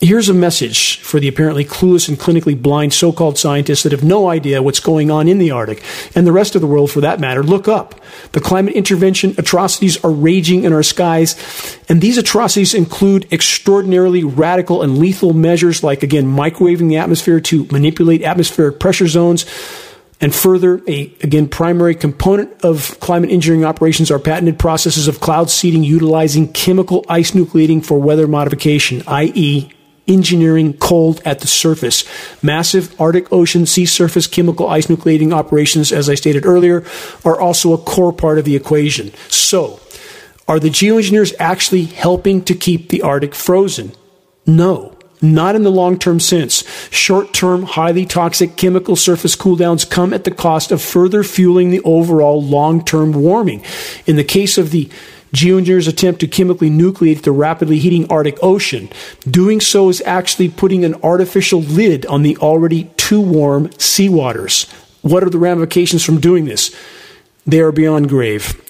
[0.00, 4.02] Here's a message for the apparently clueless and clinically blind so called scientists that have
[4.02, 5.82] no idea what's going on in the Arctic,
[6.14, 7.42] and the rest of the world for that matter.
[7.42, 7.94] Look up.
[8.32, 14.82] The climate intervention atrocities are raging in our skies, and these atrocities include extraordinarily radical
[14.82, 19.46] and lethal measures like, again, microwaving the atmosphere to manipulate atmospheric pressure zones.
[20.22, 25.50] And further, a again primary component of climate engineering operations are patented processes of cloud
[25.50, 29.68] seeding utilizing chemical ice nucleating for weather modification, i.e.,
[30.06, 32.04] engineering cold at the surface.
[32.40, 36.84] Massive Arctic Ocean sea surface chemical ice nucleating operations, as I stated earlier,
[37.24, 39.12] are also a core part of the equation.
[39.28, 39.80] So,
[40.46, 43.92] are the geoengineers actually helping to keep the Arctic frozen?
[44.46, 44.96] No.
[45.22, 46.64] Not in the long term sense.
[46.90, 51.80] Short term, highly toxic chemical surface cooldowns come at the cost of further fueling the
[51.82, 53.62] overall long term warming.
[54.04, 54.90] In the case of the
[55.32, 58.90] geoengineers attempt to chemically nucleate the rapidly heating Arctic Ocean.
[59.20, 64.70] Doing so is actually putting an artificial lid on the already too warm seawaters.
[65.02, 66.74] What are the ramifications from doing this?
[67.46, 68.60] They are beyond grave.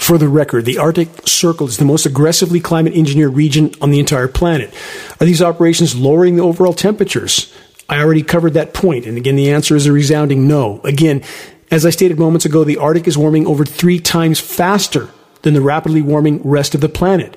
[0.00, 4.00] For the record, the Arctic Circle is the most aggressively climate engineered region on the
[4.00, 4.74] entire planet.
[5.20, 7.54] Are these operations lowering the overall temperatures?
[7.88, 10.80] I already covered that point, and again, the answer is a resounding no.
[10.84, 11.22] Again,
[11.70, 15.10] as I stated moments ago, the Arctic is warming over three times faster
[15.42, 17.36] than the rapidly warming rest of the planet.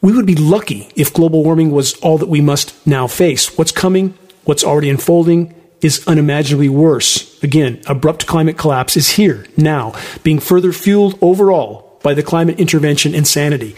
[0.00, 3.56] We would be lucky if global warming was all that we must now face.
[3.56, 7.42] What's coming, what's already unfolding, is unimaginably worse.
[7.42, 13.14] Again, abrupt climate collapse is here, now, being further fueled overall by the climate intervention
[13.14, 13.76] insanity.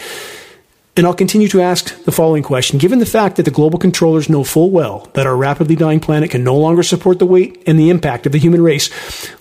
[0.96, 2.78] And I'll continue to ask the following question.
[2.78, 6.30] Given the fact that the global controllers know full well that our rapidly dying planet
[6.30, 8.92] can no longer support the weight and the impact of the human race,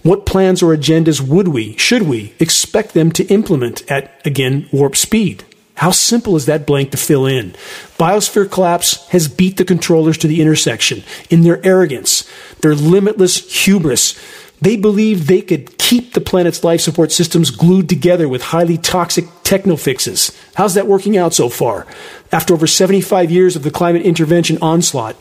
[0.04, 4.95] what plans or agendas would we, should we, expect them to implement at, again, warp
[4.95, 5.43] speed?
[5.80, 7.52] How simple is that blank to fill in?
[7.98, 14.20] Biosphere collapse has beat the controllers to the intersection in their arrogance, their limitless hubris,
[14.62, 19.26] they believed they could keep the planet's life support systems glued together with highly toxic
[19.44, 20.38] techno fixes.
[20.56, 21.88] How's that working out so far?
[22.32, 25.15] After over 75 years of the climate intervention onslaught,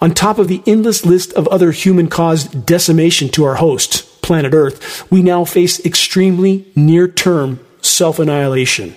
[0.00, 4.52] on top of the endless list of other human caused decimation to our host, planet
[4.52, 8.94] Earth, we now face extremely near term self annihilation.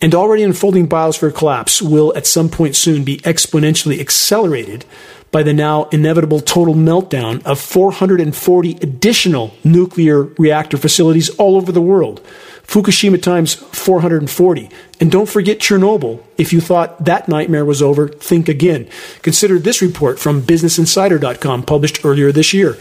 [0.00, 4.84] And already unfolding biosphere collapse will at some point soon be exponentially accelerated
[5.30, 11.82] by the now inevitable total meltdown of 440 additional nuclear reactor facilities all over the
[11.82, 12.22] world.
[12.62, 14.70] Fukushima times 440.
[15.00, 16.22] And don't forget Chernobyl.
[16.36, 18.88] If you thought that nightmare was over, think again.
[19.22, 22.74] Consider this report from BusinessInsider.com published earlier this year.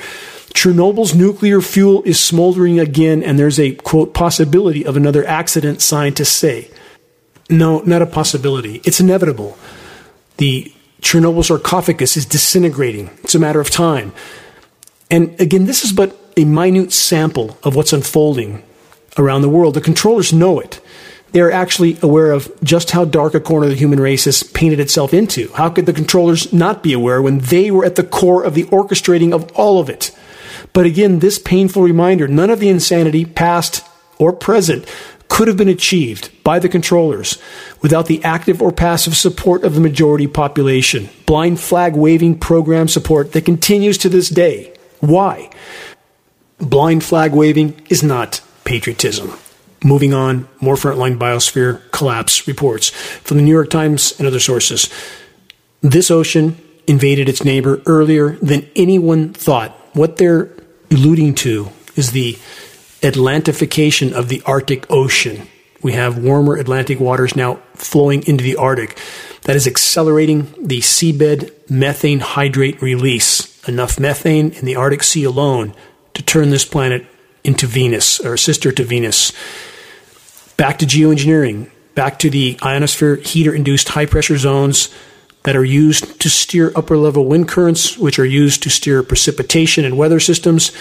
[0.54, 6.36] Chernobyl's nuclear fuel is smoldering again, and there's a quote possibility of another accident, scientists
[6.36, 6.70] say.
[7.50, 8.82] No, not a possibility.
[8.84, 9.58] It's inevitable.
[10.38, 10.72] The
[11.02, 13.10] Chernobyl sarcophagus is disintegrating.
[13.24, 14.14] It's a matter of time.
[15.10, 18.64] And again, this is but a minute sample of what's unfolding
[19.18, 19.74] around the world.
[19.74, 20.82] The controllers know it.
[21.32, 24.80] They are actually aware of just how dark a corner the human race has painted
[24.80, 25.52] itself into.
[25.54, 28.64] How could the controllers not be aware when they were at the core of the
[28.66, 30.12] orchestrating of all of it?
[30.74, 33.86] But again, this painful reminder none of the insanity, past
[34.18, 34.86] or present,
[35.30, 37.38] could have been achieved by the controllers
[37.82, 41.10] without the active or passive support of the majority population.
[41.26, 44.74] Blind flag waving program support that continues to this day.
[45.00, 45.50] Why?
[46.60, 49.34] Blind flag waving is not patriotism.
[49.84, 54.90] Moving on, more frontline biosphere collapse reports from the New York Times and other sources.
[55.82, 56.58] This ocean
[56.88, 59.72] invaded its neighbor earlier than anyone thought.
[59.94, 60.50] What they're
[60.90, 62.40] alluding to is the
[63.08, 65.48] Atlantification of the Arctic Ocean.
[65.82, 69.00] We have warmer Atlantic waters now flowing into the Arctic.
[69.44, 73.66] That is accelerating the seabed methane hydrate release.
[73.66, 75.74] Enough methane in the Arctic Sea alone
[76.16, 77.06] to turn this planet
[77.46, 79.32] into Venus, or sister to Venus.
[80.58, 84.94] Back to geoengineering, back to the ionosphere heater induced high pressure zones
[85.44, 89.86] that are used to steer upper level wind currents, which are used to steer precipitation
[89.86, 90.74] and weather systems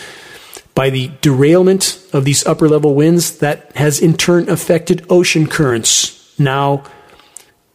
[0.77, 6.39] by the derailment of these upper level winds that has in turn affected ocean currents,
[6.39, 6.85] now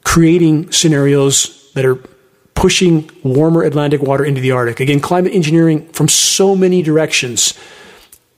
[0.05, 1.95] creating scenarios that are
[2.53, 4.79] pushing warmer Atlantic water into the Arctic.
[4.79, 7.57] Again, climate engineering from so many directions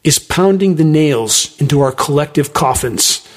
[0.05, 3.27] is pounding the nails into our collective coffins.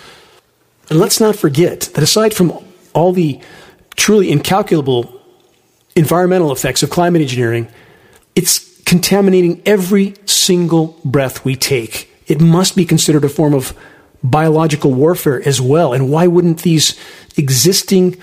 [0.88, 2.52] And let's not forget that aside from
[2.94, 3.40] all the
[3.96, 5.20] truly incalculable
[5.96, 7.66] environmental effects of climate engineering,
[8.36, 12.10] it's contaminating every single breath we take.
[12.26, 13.76] It must be considered a form of
[14.22, 15.92] biological warfare as well.
[15.92, 16.98] And why wouldn't these
[17.36, 18.16] existing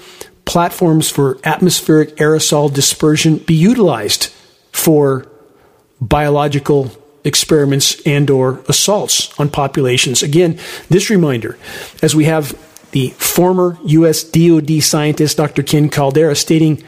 [0.46, 4.30] platforms for atmospheric aerosol dispersion be utilized
[4.72, 5.28] for
[6.02, 6.92] biological
[7.24, 10.60] experiments and or assaults on populations again
[10.90, 11.58] this reminder
[12.02, 12.52] as we have
[12.92, 15.64] the former US DoD scientist Dr.
[15.64, 16.84] Ken Caldeira stating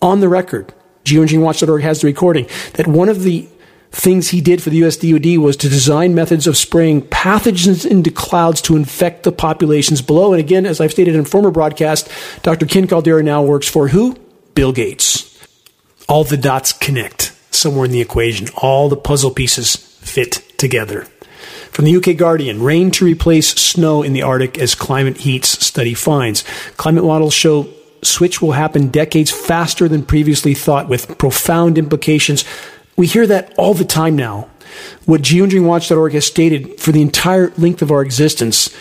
[0.00, 0.72] on the record
[1.06, 3.48] geoengineeringwatch.org has the recording that one of the
[3.90, 8.10] things he did for the US DoD was to design methods of spraying pathogens into
[8.10, 10.32] clouds to infect the populations below.
[10.32, 12.08] And again, as I've stated in a former broadcast,
[12.42, 12.66] Dr.
[12.66, 14.16] Ken Caldeira now works for who?
[14.54, 15.32] Bill Gates.
[16.08, 18.48] All the dots connect somewhere in the equation.
[18.56, 21.06] All the puzzle pieces fit together.
[21.70, 25.94] From the UK Guardian, rain to replace snow in the Arctic as climate heats study
[25.94, 26.42] finds.
[26.76, 27.68] Climate models show
[28.06, 32.44] switch will happen decades faster than previously thought with profound implications.
[32.96, 34.48] We hear that all the time now.
[35.04, 38.74] What geoengineeringwatch.org has stated for the entire length of our existence,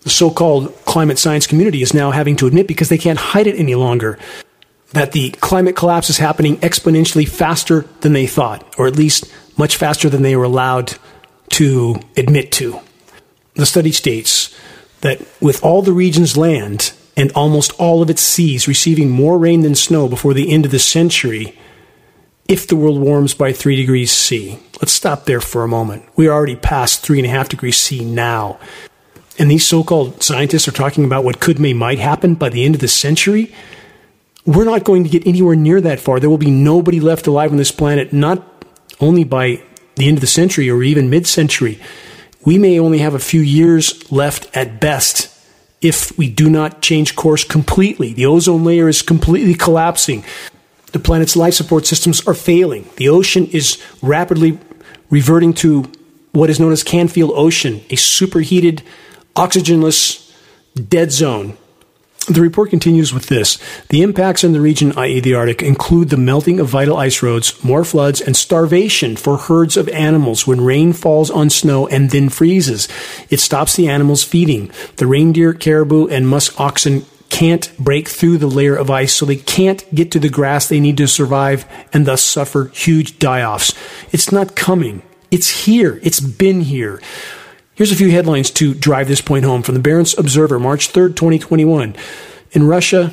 [0.00, 3.56] the so-called climate science community is now having to admit because they can't hide it
[3.56, 4.18] any longer
[4.92, 9.76] that the climate collapse is happening exponentially faster than they thought, or at least much
[9.76, 10.94] faster than they were allowed
[11.50, 12.78] to admit to.
[13.54, 14.54] The study states
[15.00, 19.60] that with all the region's land and almost all of its seas receiving more rain
[19.60, 21.58] than snow before the end of the century,
[22.48, 24.58] if the world warms by 3 degrees C.
[24.80, 26.04] Let's stop there for a moment.
[26.16, 28.58] We are already past 3.5 degrees C now.
[29.38, 32.64] And these so called scientists are talking about what could, may, might happen by the
[32.64, 33.54] end of the century.
[34.44, 36.18] We're not going to get anywhere near that far.
[36.18, 38.42] There will be nobody left alive on this planet, not
[39.00, 39.62] only by
[39.94, 41.80] the end of the century or even mid century.
[42.44, 45.31] We may only have a few years left at best
[45.82, 48.12] if we do not change course completely.
[48.12, 50.24] The ozone layer is completely collapsing.
[50.92, 52.88] The planet's life support systems are failing.
[52.96, 54.58] The ocean is rapidly
[55.10, 55.90] reverting to
[56.32, 58.82] what is known as Canfield Ocean, a superheated,
[59.36, 60.32] oxygenless
[60.88, 61.58] dead zone
[62.28, 63.58] the report continues with this.
[63.88, 67.62] The impacts in the region, i.e., the Arctic, include the melting of vital ice roads,
[67.64, 72.28] more floods, and starvation for herds of animals when rain falls on snow and then
[72.28, 72.86] freezes.
[73.28, 74.70] It stops the animals feeding.
[74.96, 79.36] The reindeer, caribou, and musk oxen can't break through the layer of ice, so they
[79.36, 83.74] can't get to the grass they need to survive and thus suffer huge die offs.
[84.12, 85.02] It's not coming.
[85.30, 85.98] It's here.
[86.02, 87.00] It's been here.
[87.82, 91.16] Here's a few headlines to drive this point home from the Barents Observer, March 3rd,
[91.16, 91.96] 2021.
[92.52, 93.12] In Russia,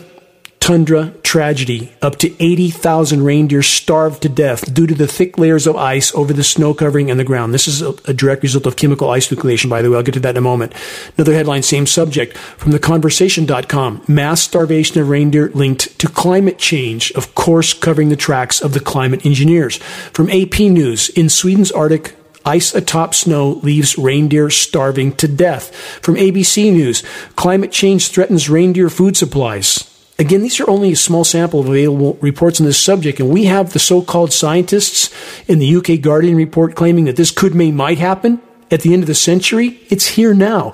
[0.59, 1.91] tundra tragedy.
[2.03, 6.33] Up to 80,000 reindeer starved to death due to the thick layers of ice over
[6.33, 7.51] the snow covering and the ground.
[7.51, 9.97] This is a, a, direct result of chemical ice nucleation, by the way.
[9.97, 10.75] I'll get to that in a moment.
[11.17, 14.03] Another headline, same subject, from theconversation.com.
[14.07, 18.79] Mass starvation of reindeer linked to climate change, of course, covering the tracks of the
[18.79, 19.77] climate engineers.
[20.13, 22.15] From AP News, in Sweden's Arctic,
[22.45, 25.75] Ice atop snow leaves reindeer starving to death.
[26.01, 27.03] From ABC News,
[27.35, 29.85] climate change threatens reindeer food supplies.
[30.17, 33.45] Again, these are only a small sample of available reports on this subject, and we
[33.45, 35.13] have the so-called scientists
[35.47, 39.03] in the UK Guardian report claiming that this could may might happen at the end
[39.03, 39.79] of the century.
[39.89, 40.73] It's here now.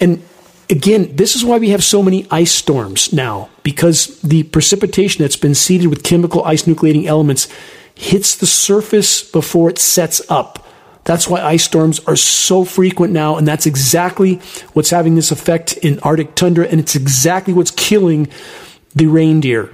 [0.00, 0.22] And
[0.68, 5.36] again, this is why we have so many ice storms now, because the precipitation that's
[5.36, 7.48] been seeded with chemical ice nucleating elements
[7.94, 10.66] hits the surface before it sets up.
[11.04, 14.36] That's why ice storms are so frequent now, and that's exactly
[14.72, 18.28] what's having this effect in Arctic tundra, and it's exactly what's killing
[18.94, 19.70] the reindeer.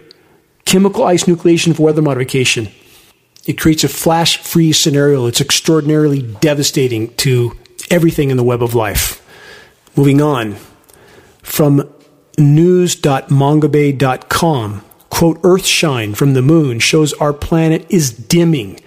[0.64, 2.68] Chemical ice nucleation for weather modification.
[3.46, 7.56] It creates a flash freeze scenario that's extraordinarily devastating to
[7.90, 9.24] everything in the web of life.
[9.96, 10.56] Moving on
[11.42, 11.90] from
[12.36, 18.78] news.mongabay.com, quote, Earthshine from the moon shows our planet is dimming,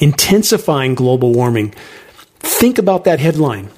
[0.00, 1.74] intensifying global warming.
[2.40, 3.70] Think about that headline.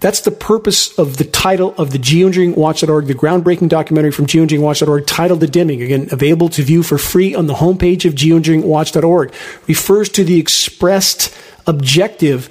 [0.00, 5.40] That's the purpose of the title of the geoengineeringwatch.org, the groundbreaking documentary from geoengineeringwatch.org titled
[5.40, 9.34] The Dimming, again, available to view for free on the homepage of geoengineeringwatch.org,
[9.66, 11.34] refers to the expressed
[11.66, 12.50] objective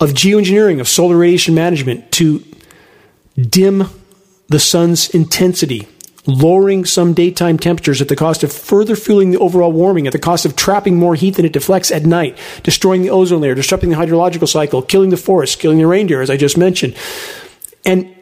[0.00, 2.42] of geoengineering, of solar radiation management, to
[3.36, 3.84] dim
[4.48, 5.86] the sun's intensity,
[6.26, 10.18] lowering some daytime temperatures at the cost of further fueling the overall warming, at the
[10.18, 13.90] cost of trapping more heat than it deflects at night, destroying the ozone layer, disrupting
[13.90, 16.96] the hydrological cycle, killing the forests, killing the reindeer, as I just mentioned.
[17.84, 18.14] And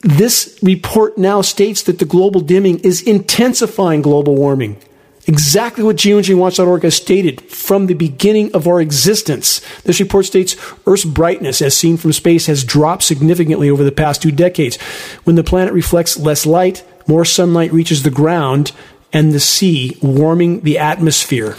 [0.00, 4.80] this report now states that the global dimming is intensifying global warming.
[5.26, 9.60] Exactly what geoengineeringwatch.org has stated from the beginning of our existence.
[9.82, 14.22] This report states Earth's brightness, as seen from space, has dropped significantly over the past
[14.22, 14.80] two decades.
[15.24, 18.70] When the planet reflects less light, more sunlight reaches the ground
[19.12, 21.56] and the sea, warming the atmosphere.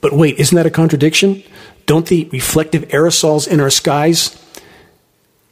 [0.00, 1.44] But wait, isn't that a contradiction?
[1.86, 4.36] Don't the reflective aerosols in our skies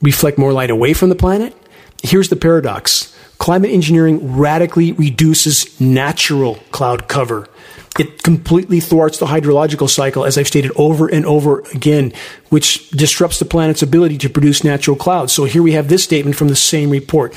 [0.02, 1.54] reflect more light away from the planet?
[2.02, 7.46] Here's the paradox climate engineering radically reduces natural cloud cover.
[7.98, 12.12] It completely thwarts the hydrological cycle, as I've stated over and over again,
[12.48, 15.32] which disrupts the planet's ability to produce natural clouds.
[15.32, 17.34] So here we have this statement from the same report.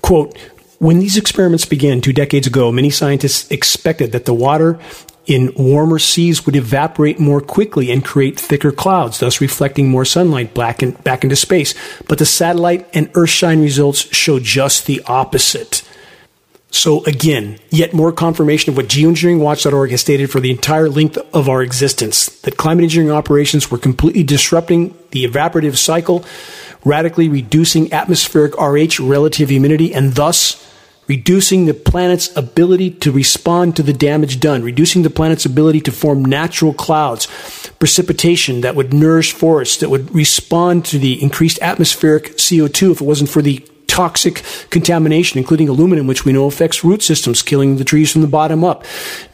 [0.00, 0.36] Quote,
[0.78, 4.78] when these experiments began two decades ago, many scientists expected that the water
[5.26, 10.54] in warmer seas would evaporate more quickly and create thicker clouds, thus reflecting more sunlight
[10.54, 11.74] back, in, back into space.
[12.08, 15.82] But the satellite and Earthshine results show just the opposite.
[16.70, 21.48] So again, yet more confirmation of what geoengineeringwatch.org has stated for the entire length of
[21.48, 26.24] our existence, that climate engineering operations were completely disrupting the evaporative cycle,
[26.88, 30.64] radically reducing atmospheric RH relative humidity, and thus
[31.06, 35.90] reducing the planet's ability to respond to the damage done, reducing the planet's ability to
[35.90, 37.26] form natural clouds,
[37.78, 43.04] precipitation that would nourish forests, that would respond to the increased atmospheric CO2 if it
[43.04, 43.64] wasn't for the
[43.98, 48.28] toxic contamination, including aluminum, which we know affects root systems, killing the trees from the
[48.28, 48.84] bottom up.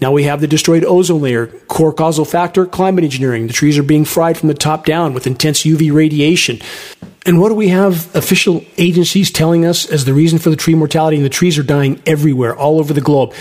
[0.00, 1.48] Now we have the destroyed ozone layer.
[1.68, 3.46] Core causal factor, climate engineering.
[3.46, 6.60] The trees are being fried from the top down with intense UV radiation.
[7.26, 10.74] And what do we have official agencies telling us as the reason for the tree
[10.74, 11.18] mortality?
[11.18, 13.34] And the trees are dying everywhere, all over the globe.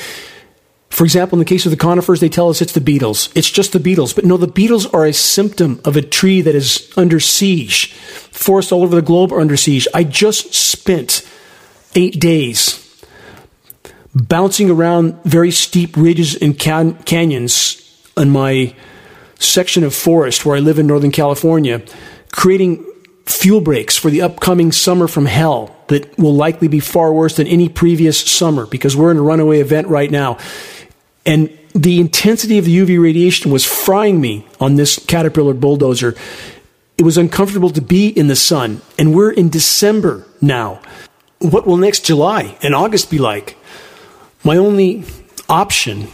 [0.90, 3.30] For example, in the case of the conifers, they tell us it's the beetles.
[3.34, 4.12] It's just the beetles.
[4.12, 7.96] But no, the beetles are a symptom of a tree that is under siege.
[8.34, 9.88] Forests all over the globe are under siege.
[9.94, 11.26] I just spent
[11.96, 12.80] eight days
[14.16, 17.80] bouncing around very steep ridges and can- canyons
[18.18, 18.76] on my
[19.40, 21.82] section of forest where I live in Northern California,
[22.32, 22.86] creating
[23.26, 27.48] fuel breaks for the upcoming summer from hell that will likely be far worse than
[27.48, 30.38] any previous summer because we're in a runaway event right now.
[31.26, 36.16] And the intensity of the UV radiation was frying me on this Caterpillar bulldozer.
[36.98, 38.82] It was uncomfortable to be in the sun.
[38.98, 40.82] And we're in December now.
[41.40, 43.58] What will next July and August be like?
[44.44, 45.04] My only
[45.50, 46.08] option,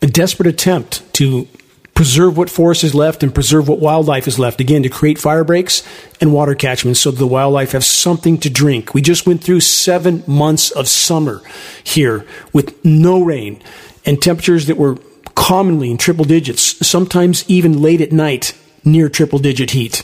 [0.00, 1.46] a desperate attempt to
[1.94, 4.60] preserve what forest is left and preserve what wildlife is left.
[4.60, 5.82] Again, to create fire breaks
[6.20, 8.94] and water catchments so the wildlife have something to drink.
[8.94, 11.40] We just went through seven months of summer
[11.84, 13.62] here with no rain
[14.04, 14.98] and temperatures that were
[15.36, 20.02] commonly in triple digits, sometimes even late at night near triple digit heat.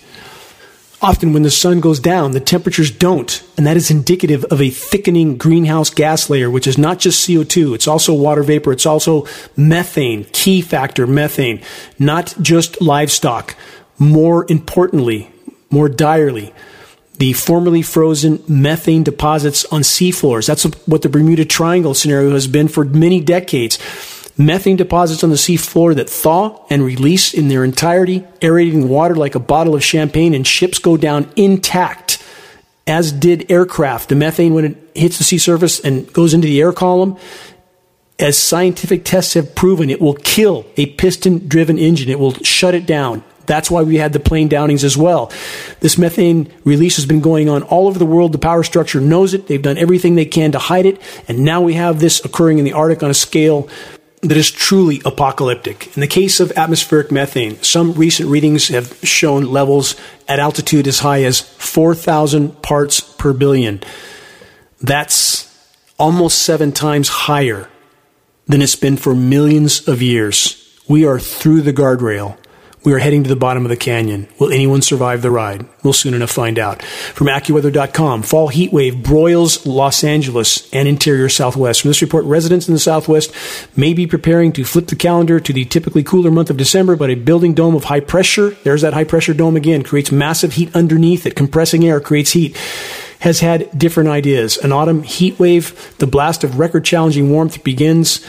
[1.02, 4.68] Often, when the sun goes down, the temperatures don't, and that is indicative of a
[4.68, 9.26] thickening greenhouse gas layer, which is not just CO2, it's also water vapor, it's also
[9.56, 11.62] methane, key factor methane,
[11.98, 13.56] not just livestock.
[13.98, 15.30] More importantly,
[15.70, 16.52] more direly,
[17.16, 20.46] the formerly frozen methane deposits on seafloors.
[20.46, 23.78] That's what the Bermuda Triangle scenario has been for many decades.
[24.40, 29.34] Methane deposits on the seafloor that thaw and release in their entirety, aerating water like
[29.34, 32.24] a bottle of champagne, and ships go down intact,
[32.86, 34.08] as did aircraft.
[34.08, 37.18] The methane, when it hits the sea surface and goes into the air column,
[38.18, 42.08] as scientific tests have proven, it will kill a piston driven engine.
[42.08, 43.22] It will shut it down.
[43.44, 45.30] That's why we had the plane downings as well.
[45.80, 48.32] This methane release has been going on all over the world.
[48.32, 49.48] The power structure knows it.
[49.48, 50.98] They've done everything they can to hide it.
[51.28, 53.68] And now we have this occurring in the Arctic on a scale
[54.22, 55.96] that is truly apocalyptic.
[55.96, 59.96] In the case of atmospheric methane, some recent readings have shown levels
[60.28, 63.82] at altitude as high as 4,000 parts per billion.
[64.80, 65.46] That's
[65.98, 67.68] almost seven times higher
[68.46, 70.78] than it's been for millions of years.
[70.88, 72.36] We are through the guardrail.
[72.82, 74.26] We are heading to the bottom of the canyon.
[74.38, 75.66] Will anyone survive the ride?
[75.82, 76.82] We'll soon enough find out.
[76.82, 81.82] From AccuWeather.com, fall heat wave broils Los Angeles and interior Southwest.
[81.82, 83.34] From this report, residents in the Southwest
[83.76, 87.10] may be preparing to flip the calendar to the typically cooler month of December, but
[87.10, 90.74] a building dome of high pressure, there's that high pressure dome again, creates massive heat
[90.74, 91.36] underneath it.
[91.36, 92.56] Compressing air creates heat
[93.18, 94.56] has had different ideas.
[94.56, 98.24] An autumn heat wave, the blast of record challenging warmth begins,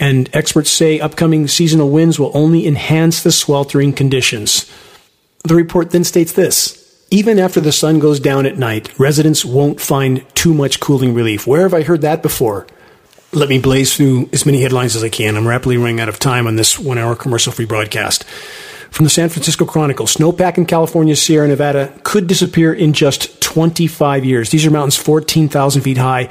[0.00, 4.68] and experts say upcoming seasonal winds will only enhance the sweltering conditions.
[5.44, 6.78] The report then states this.
[7.10, 11.46] Even after the sun goes down at night, residents won't find too much cooling relief.
[11.46, 12.66] Where have I heard that before?
[13.32, 15.36] Let me blaze through as many headlines as I can.
[15.36, 18.24] I'm rapidly running out of time on this one hour commercial free broadcast.
[18.90, 24.24] From the San Francisco Chronicle, snowpack in California's Sierra Nevada could disappear in just 25
[24.24, 24.50] years.
[24.50, 26.28] These are mountains 14,000 feet high,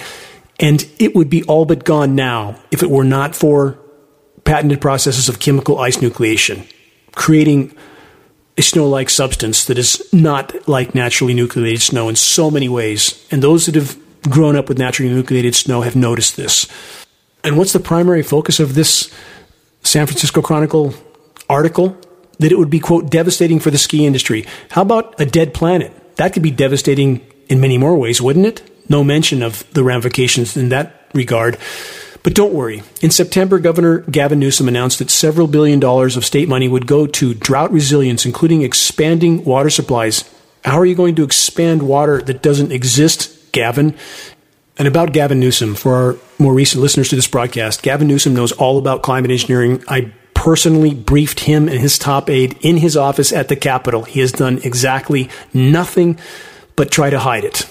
[0.60, 3.80] and it would be all but gone now if it were not for
[4.43, 6.70] patented processes of chemical ice nucleation,
[7.16, 7.76] creating
[8.57, 13.26] a snow like substance that is not like naturally nucleated snow in so many ways.
[13.32, 13.97] And those that have
[14.30, 16.68] grown up with naturally nucleated snow have noticed this.
[17.43, 19.14] And what's the primary focus of this
[19.84, 20.93] San Francisco Chronicle
[21.49, 21.97] article?
[22.39, 24.45] that it would be, quote, devastating for the ski industry.
[24.72, 25.93] How about a dead planet?
[26.16, 28.72] That could be devastating in many more ways, wouldn't it?
[28.90, 31.58] No mention of the ramifications in that regard.
[32.24, 32.84] But don't worry.
[33.02, 37.08] In September, Governor Gavin Newsom announced that several billion dollars of state money would go
[37.08, 40.30] to drought resilience, including expanding water supplies.
[40.66, 43.96] How are you going to expand water that doesn't exist, Gavin?
[44.78, 48.52] And about Gavin Newsom, for our more recent listeners to this broadcast, Gavin Newsom knows
[48.52, 49.84] all about climate engineering.
[49.88, 54.04] I personally briefed him and his top aide in his office at the Capitol.
[54.04, 56.18] He has done exactly nothing
[56.76, 57.70] but try to hide it.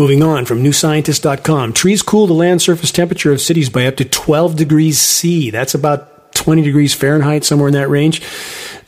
[0.00, 1.74] Moving on from newscientist.com.
[1.74, 5.50] Trees cool the land surface temperature of cities by up to 12 degrees C.
[5.50, 8.22] That's about 20 degrees Fahrenheit, somewhere in that range.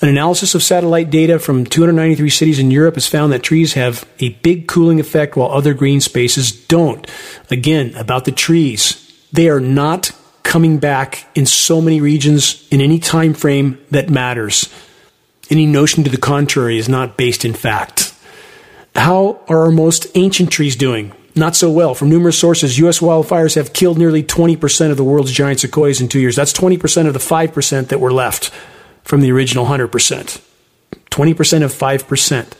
[0.00, 4.08] An analysis of satellite data from 293 cities in Europe has found that trees have
[4.20, 7.06] a big cooling effect while other green spaces don't.
[7.50, 9.14] Again, about the trees.
[9.34, 10.12] They are not
[10.44, 14.72] coming back in so many regions in any time frame that matters.
[15.50, 18.11] Any notion to the contrary is not based in fact.
[18.94, 21.12] How are our most ancient trees doing?
[21.34, 21.94] Not so well.
[21.94, 22.98] From numerous sources, U.S.
[23.00, 26.36] wildfires have killed nearly 20% of the world's giant sequoias in two years.
[26.36, 28.50] That's 20% of the 5% that were left
[29.02, 29.88] from the original 100%.
[29.90, 32.52] 20% of 5%.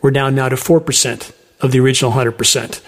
[0.00, 2.80] We're down now to 4% of the original 100%.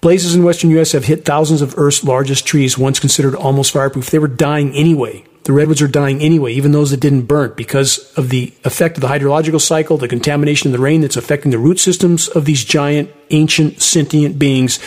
[0.00, 0.92] Blazes in western U.S.
[0.92, 4.10] have hit thousands of Earth's largest trees, once considered almost fireproof.
[4.10, 5.24] They were dying anyway.
[5.44, 9.00] The redwoods are dying anyway, even those that didn't burn, because of the effect of
[9.00, 12.62] the hydrological cycle, the contamination of the rain that's affecting the root systems of these
[12.62, 14.78] giant, ancient, sentient beings.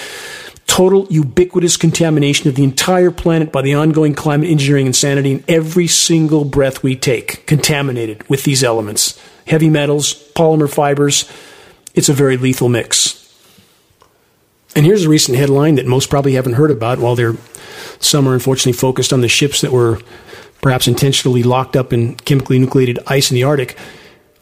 [0.68, 5.88] Total ubiquitous contamination of the entire planet by the ongoing climate engineering insanity in every
[5.88, 9.20] single breath we take, contaminated with these elements.
[9.48, 11.30] Heavy metals, polymer fibers.
[11.96, 13.20] It's a very lethal mix.
[14.76, 17.36] And here's a recent headline that most probably haven't heard about while they're
[18.00, 20.00] some are unfortunately focused on the ships that were
[20.64, 23.78] perhaps intentionally locked up in chemically nucleated ice in the Arctic.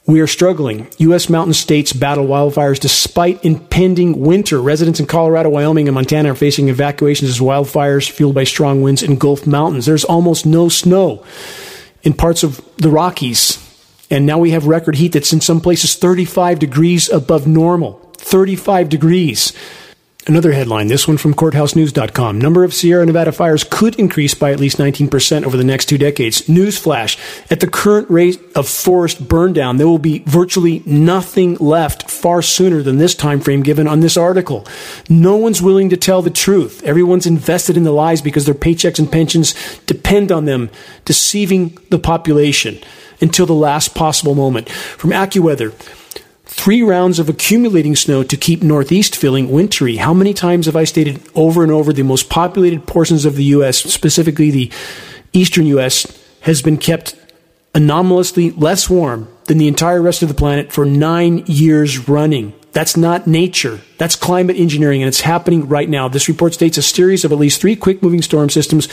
[0.06, 0.88] We are struggling.
[1.00, 1.30] U.S.
[1.30, 4.62] mountain states battle wildfires despite impending winter.
[4.62, 9.04] Residents in Colorado, Wyoming, and Montana are facing evacuations as wildfires fueled by strong winds
[9.04, 9.86] engulf mountains.
[9.86, 11.26] There's almost no snow
[12.04, 13.58] in parts of the Rockies.
[14.10, 17.94] And now we have record heat that's in some places 35 degrees above normal.
[18.18, 19.54] 35 degrees.
[20.28, 22.40] Another headline, this one from courthousenews.com.
[22.40, 25.98] Number of Sierra Nevada fires could increase by at least 19% over the next two
[25.98, 26.44] decades.
[26.44, 27.18] Newsflash.
[27.52, 32.44] At the current rate of forest burn down, there will be virtually nothing left far
[32.44, 34.68] sooner than this time frame given on this article.
[35.10, 36.84] No one's willing to tell the truth.
[36.84, 39.56] Everyone's invested in the lies because their paychecks and pensions
[39.88, 40.70] depend on them
[41.04, 42.80] deceiving the population
[43.22, 44.70] until the last possible moment.
[44.70, 45.74] From AccuWeather,
[46.54, 49.96] three rounds of accumulating snow to keep Northeast feeling wintry.
[49.96, 53.46] How many times have I stated over and over the most populated portions of the
[53.46, 54.72] U.S., specifically the
[55.34, 56.06] eastern U.S.,
[56.42, 57.16] has been kept
[57.74, 62.54] anomalously less warm than the entire rest of the planet for nine years running?
[62.74, 63.82] That's not nature.
[63.98, 66.08] That's climate engineering, and it's happening right now.
[66.08, 68.88] This report states a series of at least three quick moving storm systems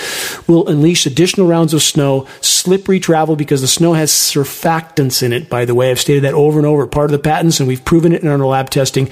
[0.48, 5.48] will unleash additional rounds of snow, slippery travel because the snow has surfactants in it,
[5.48, 5.92] by the way.
[5.92, 6.88] I've stated that over and over.
[6.88, 9.08] Part of the patents, and we've proven it in our lab testing,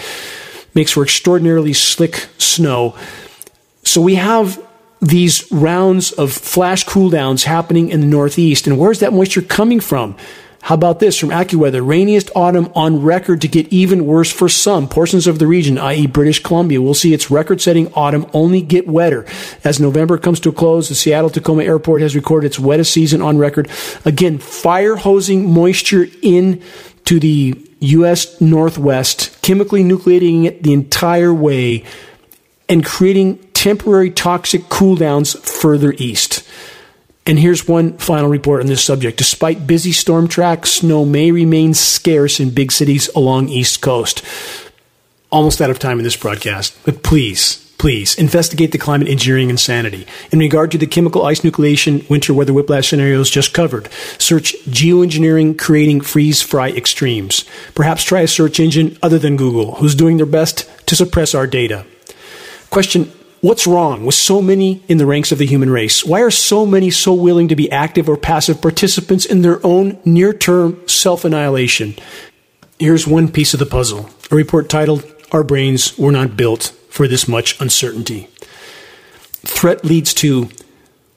[0.75, 2.97] makes for extraordinarily slick snow.
[3.85, 4.61] So we have
[5.01, 8.67] these rounds of flash cooldowns happening in the Northeast.
[8.67, 10.17] And where's that moisture coming from?
[10.63, 11.87] How about this from AccuWeather?
[11.87, 16.07] Rainiest autumn on record to get even worse for some portions of the region, i.e.,
[16.07, 16.83] British Columbia.
[16.83, 19.27] We'll see its record setting autumn only get wetter.
[19.63, 23.23] As November comes to a close, the Seattle Tacoma Airport has recorded its wettest season
[23.23, 23.71] on record.
[24.05, 26.63] Again, fire hosing moisture in
[27.05, 28.41] to the U.S.
[28.41, 31.85] Northwest, chemically nucleating it the entire way
[32.69, 36.46] and creating temporary toxic cooldowns further east.
[37.27, 39.19] And here's one final report on this subject.
[39.19, 44.23] Despite busy storm tracks, snow may remain scarce in big cities along East Coast.
[45.31, 50.07] Almost out of time in this broadcast, but please, please investigate the climate engineering insanity.
[50.31, 55.59] In regard to the chemical ice nucleation winter weather whiplash scenarios just covered, search geoengineering
[55.59, 57.45] creating freeze fry extremes.
[57.75, 61.49] Perhaps try a search engine other than Google, who's doing their best to suppress our
[61.49, 61.85] data.
[62.71, 63.11] Question
[63.43, 66.05] What's wrong with so many in the ranks of the human race?
[66.05, 69.99] Why are so many so willing to be active or passive participants in their own
[70.05, 71.97] near term self annihilation?
[72.79, 77.07] Here's one piece of the puzzle a report titled, Our Brains Were Not Built for
[77.07, 78.29] This Much Uncertainty.
[79.45, 80.49] Threat leads to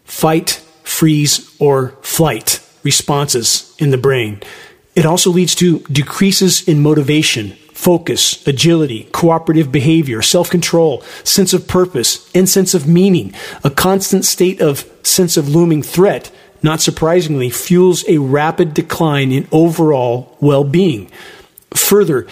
[0.03, 4.41] fight, freeze, or flight responses in the brain.
[4.95, 11.65] It also leads to decreases in motivation, focus, agility, cooperative behavior, self control, sense of
[11.65, 13.34] purpose, and sense of meaning.
[13.63, 16.30] A constant state of sense of looming threat,
[16.61, 21.09] not surprisingly, fuels a rapid decline in overall well being.
[21.73, 22.23] Further,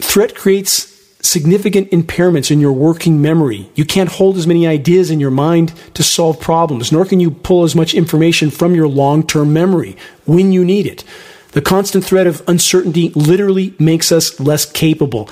[0.00, 0.88] threat creates
[1.22, 3.70] significant impairments in your working memory.
[3.76, 7.30] You can't hold as many ideas in your mind to solve problems, nor can you
[7.30, 11.04] pull as much information from your long term memory when you need it.
[11.52, 15.28] The constant threat of uncertainty literally makes us less capable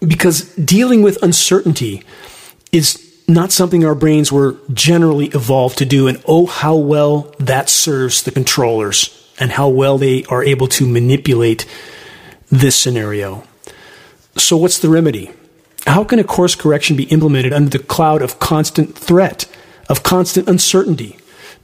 [0.00, 2.02] because dealing with uncertainty
[2.72, 6.08] is not something our brains were generally evolved to do.
[6.08, 10.86] And oh, how well that serves the controllers and how well they are able to
[10.86, 11.66] manipulate
[12.50, 13.44] this scenario.
[14.36, 15.30] So, what's the remedy?
[15.86, 19.46] How can a course correction be implemented under the cloud of constant threat,
[19.88, 21.18] of constant uncertainty?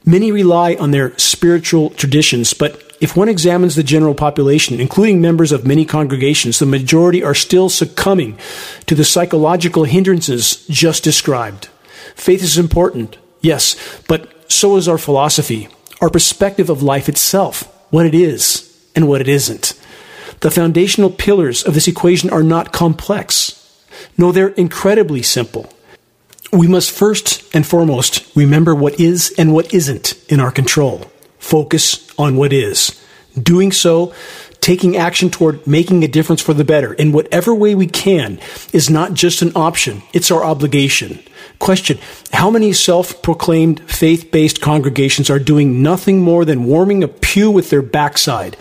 [0.05, 5.51] Many rely on their spiritual traditions, but if one examines the general population, including members
[5.51, 8.37] of many congregations, the majority are still succumbing
[8.85, 11.67] to the psychological hindrances just described.
[12.15, 13.75] Faith is important, yes,
[14.07, 15.67] but so is our philosophy,
[15.99, 19.77] our perspective of life itself, what it is and what it isn't.
[20.39, 23.85] The foundational pillars of this equation are not complex.
[24.17, 25.69] No, they're incredibly simple.
[26.53, 31.11] We must first and foremost remember what is and what isn't in our control
[31.43, 32.99] focus on what is.
[33.41, 34.13] Doing so,
[34.61, 38.39] taking action toward making a difference for the better in whatever way we can
[38.71, 41.21] is not just an option, it's our obligation.
[41.59, 41.99] Question
[42.31, 47.51] How many self proclaimed faith based congregations are doing nothing more than warming a pew
[47.51, 48.55] with their backside?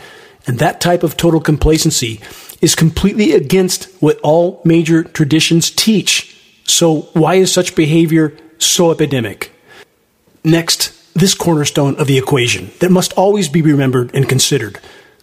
[0.46, 2.20] And that type of total complacency
[2.60, 6.36] is completely against what all major traditions teach.
[6.64, 9.52] So, why is such behavior so epidemic?
[10.42, 14.78] Next, this cornerstone of the equation that must always be remembered and considered.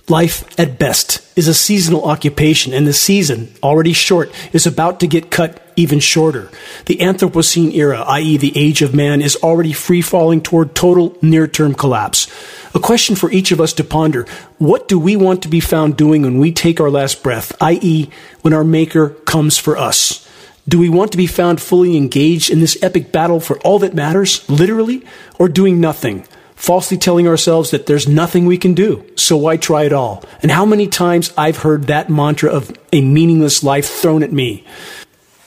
[0.09, 5.07] Life, at best, is a seasonal occupation, and the season, already short, is about to
[5.07, 6.49] get cut even shorter.
[6.87, 11.47] The Anthropocene era, i.e., the age of man, is already free falling toward total near
[11.47, 12.27] term collapse.
[12.73, 14.25] A question for each of us to ponder
[14.57, 18.09] what do we want to be found doing when we take our last breath, i.e.,
[18.41, 20.27] when our Maker comes for us?
[20.69, 23.95] Do we want to be found fully engaged in this epic battle for all that
[23.95, 25.03] matters, literally,
[25.39, 29.83] or doing nothing, falsely telling ourselves that there's nothing we can do, so why try
[29.83, 30.23] it all?
[30.43, 34.63] And how many times I've heard that mantra of a meaningless life thrown at me.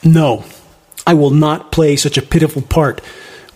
[0.03, 0.45] No,
[1.07, 3.01] I will not play such a pitiful part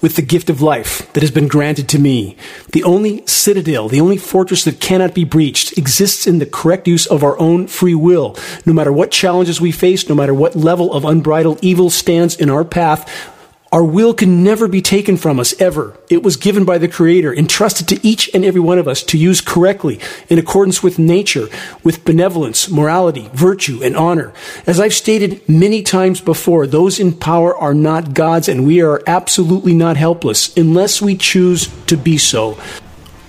[0.00, 2.36] with the gift of life that has been granted to me.
[2.72, 7.06] The only citadel, the only fortress that cannot be breached exists in the correct use
[7.06, 8.36] of our own free will.
[8.64, 12.50] No matter what challenges we face, no matter what level of unbridled evil stands in
[12.50, 13.32] our path,
[13.76, 15.94] our will can never be taken from us, ever.
[16.08, 19.18] It was given by the Creator, entrusted to each and every one of us to
[19.18, 20.00] use correctly
[20.30, 21.48] in accordance with nature,
[21.84, 24.32] with benevolence, morality, virtue, and honor.
[24.66, 29.02] As I've stated many times before, those in power are not gods, and we are
[29.06, 32.58] absolutely not helpless unless we choose to be so.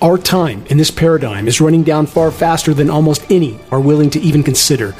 [0.02, 4.12] Our time in this paradigm is running down far faster than almost any are willing
[4.12, 4.96] to even consider.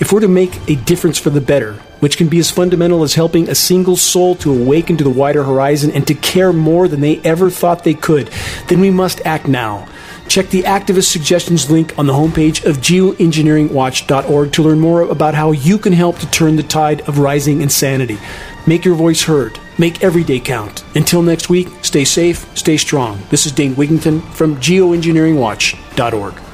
[0.00, 3.14] If we're to make a difference for the better, which can be as fundamental as
[3.14, 7.00] helping a single soul to awaken to the wider horizon and to care more than
[7.00, 8.28] they ever thought they could,
[8.68, 9.88] then we must act now.
[10.28, 15.50] Check the activist suggestions link on the homepage of geoengineeringwatch.org to learn more about how
[15.50, 18.18] you can help to turn the tide of rising insanity.
[18.66, 19.58] Make your voice heard.
[19.76, 20.84] Make every day count.
[20.94, 23.20] Until next week, stay safe, stay strong.
[23.30, 26.49] This is Dane Wigington from geoengineeringwatch.org.